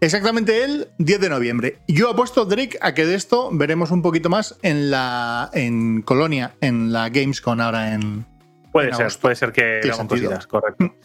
Exactamente 0.00 0.62
el 0.62 0.88
10 0.98 1.20
de 1.20 1.28
noviembre. 1.28 1.78
Yo 1.88 2.10
apuesto, 2.10 2.44
Drake, 2.44 2.78
a 2.80 2.94
que 2.94 3.04
de 3.06 3.14
esto 3.14 3.50
veremos 3.52 3.90
un 3.90 4.02
poquito 4.02 4.28
más 4.28 4.56
en 4.62 4.90
la 4.90 5.50
en 5.52 6.02
Colonia, 6.02 6.54
en 6.60 6.92
la 6.92 7.08
Gamescom 7.08 7.60
ahora 7.60 7.94
en. 7.94 8.26
Puede 8.72 8.88
en 8.88 8.94
ser, 8.94 9.02
agosto. 9.04 9.20
puede 9.22 9.36
ser 9.36 9.52
que 9.52 9.80
veamos 9.82 10.06
cositas, 10.06 10.46
correcto. 10.46 10.94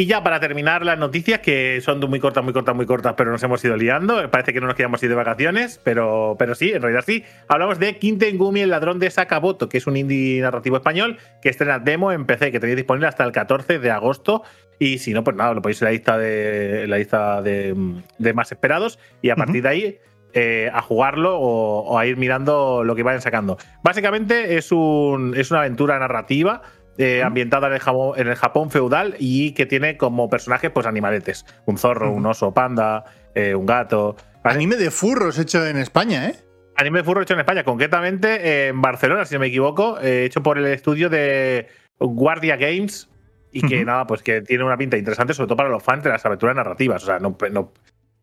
Y 0.00 0.06
ya 0.06 0.22
para 0.22 0.38
terminar 0.38 0.84
las 0.84 0.96
noticias, 0.96 1.40
que 1.40 1.80
son 1.80 1.98
muy 2.08 2.20
cortas, 2.20 2.44
muy 2.44 2.52
cortas, 2.52 2.72
muy 2.72 2.86
cortas, 2.86 3.14
pero 3.16 3.32
nos 3.32 3.42
hemos 3.42 3.64
ido 3.64 3.76
liando. 3.76 4.30
Parece 4.30 4.52
que 4.52 4.60
no 4.60 4.68
nos 4.68 4.76
quedamos 4.76 5.02
ir 5.02 5.08
de 5.08 5.16
vacaciones, 5.16 5.80
pero, 5.82 6.36
pero 6.38 6.54
sí, 6.54 6.70
en 6.70 6.82
realidad 6.82 7.02
sí. 7.04 7.24
Hablamos 7.48 7.80
de 7.80 7.98
Quinten 7.98 8.38
Gumi, 8.38 8.60
el 8.60 8.70
ladrón 8.70 9.00
de 9.00 9.10
Sakamoto, 9.10 9.68
que 9.68 9.78
es 9.78 9.88
un 9.88 9.96
indie 9.96 10.40
narrativo 10.40 10.76
español 10.76 11.18
que 11.42 11.48
estrena 11.48 11.80
demo 11.80 12.12
en 12.12 12.26
PC, 12.26 12.52
que 12.52 12.60
tenéis 12.60 12.76
disponible 12.76 13.08
hasta 13.08 13.24
el 13.24 13.32
14 13.32 13.80
de 13.80 13.90
agosto. 13.90 14.44
Y 14.78 14.98
si 14.98 15.12
no, 15.12 15.24
pues 15.24 15.34
nada, 15.34 15.52
lo 15.52 15.62
podéis 15.62 15.82
en 15.82 15.86
la 15.86 15.90
lista 15.90 16.16
de, 16.16 16.86
la 16.86 16.98
lista 16.98 17.42
de, 17.42 17.74
de 18.18 18.32
más 18.34 18.52
esperados. 18.52 19.00
Y 19.20 19.30
a 19.30 19.34
partir 19.34 19.64
de 19.64 19.68
ahí, 19.68 19.98
eh, 20.32 20.70
a 20.72 20.82
jugarlo 20.82 21.40
o, 21.40 21.80
o 21.80 21.98
a 21.98 22.06
ir 22.06 22.16
mirando 22.16 22.84
lo 22.84 22.94
que 22.94 23.02
vayan 23.02 23.20
sacando. 23.20 23.56
Básicamente 23.82 24.58
es, 24.58 24.70
un, 24.70 25.34
es 25.36 25.50
una 25.50 25.60
aventura 25.60 25.98
narrativa 25.98 26.62
eh, 26.98 27.22
ambientada 27.22 27.68
en 27.68 27.72
el, 27.74 27.78
Japón, 27.80 28.12
en 28.18 28.28
el 28.28 28.34
Japón 28.34 28.70
feudal 28.70 29.14
y 29.18 29.52
que 29.52 29.64
tiene 29.66 29.96
como 29.96 30.28
personajes 30.28 30.70
pues 30.70 30.84
animaletes. 30.86 31.46
Un 31.64 31.78
zorro, 31.78 32.12
un 32.12 32.26
oso 32.26 32.52
panda, 32.52 33.04
eh, 33.34 33.54
un 33.54 33.64
gato. 33.66 34.16
Anime 34.42 34.76
de 34.76 34.90
furros 34.90 35.38
hecho 35.38 35.64
en 35.66 35.78
España, 35.78 36.26
¿eh? 36.28 36.34
Anime 36.76 36.98
de 36.98 37.04
furro 37.04 37.22
hecho 37.22 37.34
en 37.34 37.40
España, 37.40 37.64
concretamente 37.64 38.68
en 38.68 38.80
Barcelona, 38.82 39.24
si 39.24 39.34
no 39.34 39.40
me 39.40 39.46
equivoco, 39.46 39.98
eh, 40.00 40.24
hecho 40.24 40.42
por 40.42 40.58
el 40.58 40.66
estudio 40.66 41.08
de 41.08 41.66
Guardia 41.98 42.56
Games 42.56 43.08
y 43.50 43.66
que 43.66 43.84
nada, 43.84 44.06
pues 44.06 44.22
que 44.22 44.42
tiene 44.42 44.62
una 44.62 44.76
pinta 44.76 44.96
interesante, 44.96 45.34
sobre 45.34 45.48
todo 45.48 45.56
para 45.56 45.68
los 45.70 45.82
fans 45.82 46.04
de 46.04 46.10
las 46.10 46.24
aventuras 46.26 46.54
narrativas. 46.54 47.02
O 47.02 47.06
sea, 47.06 47.18
no, 47.18 47.36
no- 47.50 47.72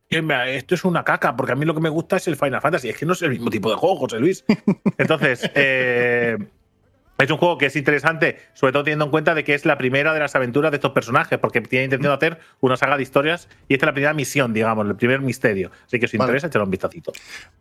esto 0.09 0.75
es 0.75 0.85
una 0.85 1.03
caca, 1.03 1.35
porque 1.35 1.51
a 1.51 1.55
mí 1.55 1.65
lo 1.65 1.73
que 1.73 1.81
me 1.81 1.89
gusta 1.89 2.17
es 2.17 2.27
el 2.27 2.35
Final 2.35 2.61
Fantasy. 2.61 2.89
Es 2.89 2.97
que 2.97 3.05
no 3.05 3.13
es 3.13 3.21
el 3.23 3.31
mismo 3.31 3.49
tipo 3.49 3.69
de 3.69 3.75
juego, 3.75 3.95
José 3.97 4.19
Luis. 4.19 4.45
Entonces, 4.97 5.49
eh, 5.55 6.37
es 7.17 7.31
un 7.31 7.37
juego 7.37 7.57
que 7.57 7.67
es 7.67 7.75
interesante, 7.77 8.39
sobre 8.53 8.73
todo 8.73 8.83
teniendo 8.83 9.05
en 9.05 9.11
cuenta 9.11 9.33
de 9.33 9.43
que 9.45 9.53
es 9.53 9.65
la 9.65 9.77
primera 9.77 10.13
de 10.13 10.19
las 10.19 10.35
aventuras 10.35 10.71
de 10.71 10.75
estos 10.77 10.91
personajes, 10.91 11.39
porque 11.39 11.61
tiene 11.61 11.85
intención 11.85 12.11
de 12.11 12.15
hacer 12.15 12.39
una 12.59 12.75
saga 12.75 12.97
de 12.97 13.03
historias 13.03 13.47
y 13.69 13.73
esta 13.75 13.85
es 13.85 13.87
la 13.87 13.93
primera 13.93 14.13
misión, 14.13 14.53
digamos, 14.53 14.85
el 14.85 14.95
primer 14.95 15.21
misterio. 15.21 15.71
Así 15.87 15.99
que 15.99 16.07
si 16.07 16.17
os 16.17 16.19
Vale. 16.19 16.31
interesa, 16.31 16.47
echadle 16.47 16.65
un 16.65 16.71
vistacito. 16.71 17.13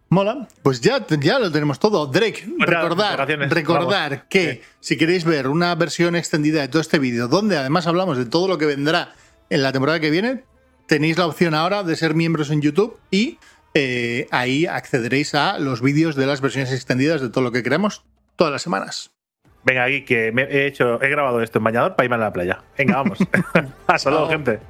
Mola. 0.08 0.48
Pues 0.62 0.80
ya, 0.80 1.04
ya 1.20 1.38
lo 1.38 1.52
tenemos 1.52 1.78
todo. 1.78 2.06
Drake, 2.06 2.44
Pues 2.58 2.68
recordar, 2.68 3.28
recordar 3.50 4.10
vamos. 4.10 4.24
que 4.28 4.52
Sí. 4.54 4.60
si 4.80 4.96
queréis 4.96 5.24
ver 5.24 5.46
una 5.48 5.74
versión 5.76 6.16
extendida 6.16 6.60
de 6.60 6.68
todo 6.68 6.80
este 6.82 6.98
vídeo, 6.98 7.28
donde 7.28 7.56
además 7.56 7.86
hablamos 7.86 8.18
de 8.18 8.26
todo 8.26 8.48
lo 8.48 8.58
que 8.58 8.66
vendrá 8.66 9.12
en 9.50 9.62
la 9.62 9.70
temporada 9.72 10.00
que 10.00 10.10
viene, 10.10 10.44
tenéis 10.88 11.16
la 11.16 11.26
opción 11.26 11.54
ahora 11.54 11.82
de 11.84 11.94
ser 11.96 12.14
miembros 12.14 12.50
en 12.50 12.60
YouTube 12.60 12.98
y 13.10 13.38
eh, 13.74 14.26
ahí 14.32 14.66
accederéis 14.66 15.34
a 15.34 15.58
los 15.58 15.80
vídeos 15.80 16.16
de 16.16 16.26
las 16.26 16.40
versiones 16.40 16.72
extendidas 16.72 17.20
de 17.20 17.28
todo 17.28 17.42
lo 17.44 17.52
que 17.52 17.62
queremos 17.62 18.04
todas 18.36 18.52
las 18.52 18.62
semanas. 18.62 19.13
Venga, 19.64 19.84
aquí 19.84 20.02
que 20.02 20.30
me 20.32 20.42
he 20.42 20.66
hecho, 20.66 21.00
he 21.02 21.08
grabado 21.08 21.40
esto 21.40 21.58
en 21.58 21.64
bañador 21.64 21.96
para 21.96 22.04
irme 22.04 22.16
a 22.16 22.18
la 22.18 22.32
playa. 22.32 22.62
Venga, 22.76 22.96
vamos. 22.96 23.18
Hasta 23.86 24.10
luego, 24.10 24.28
gente. 24.28 24.60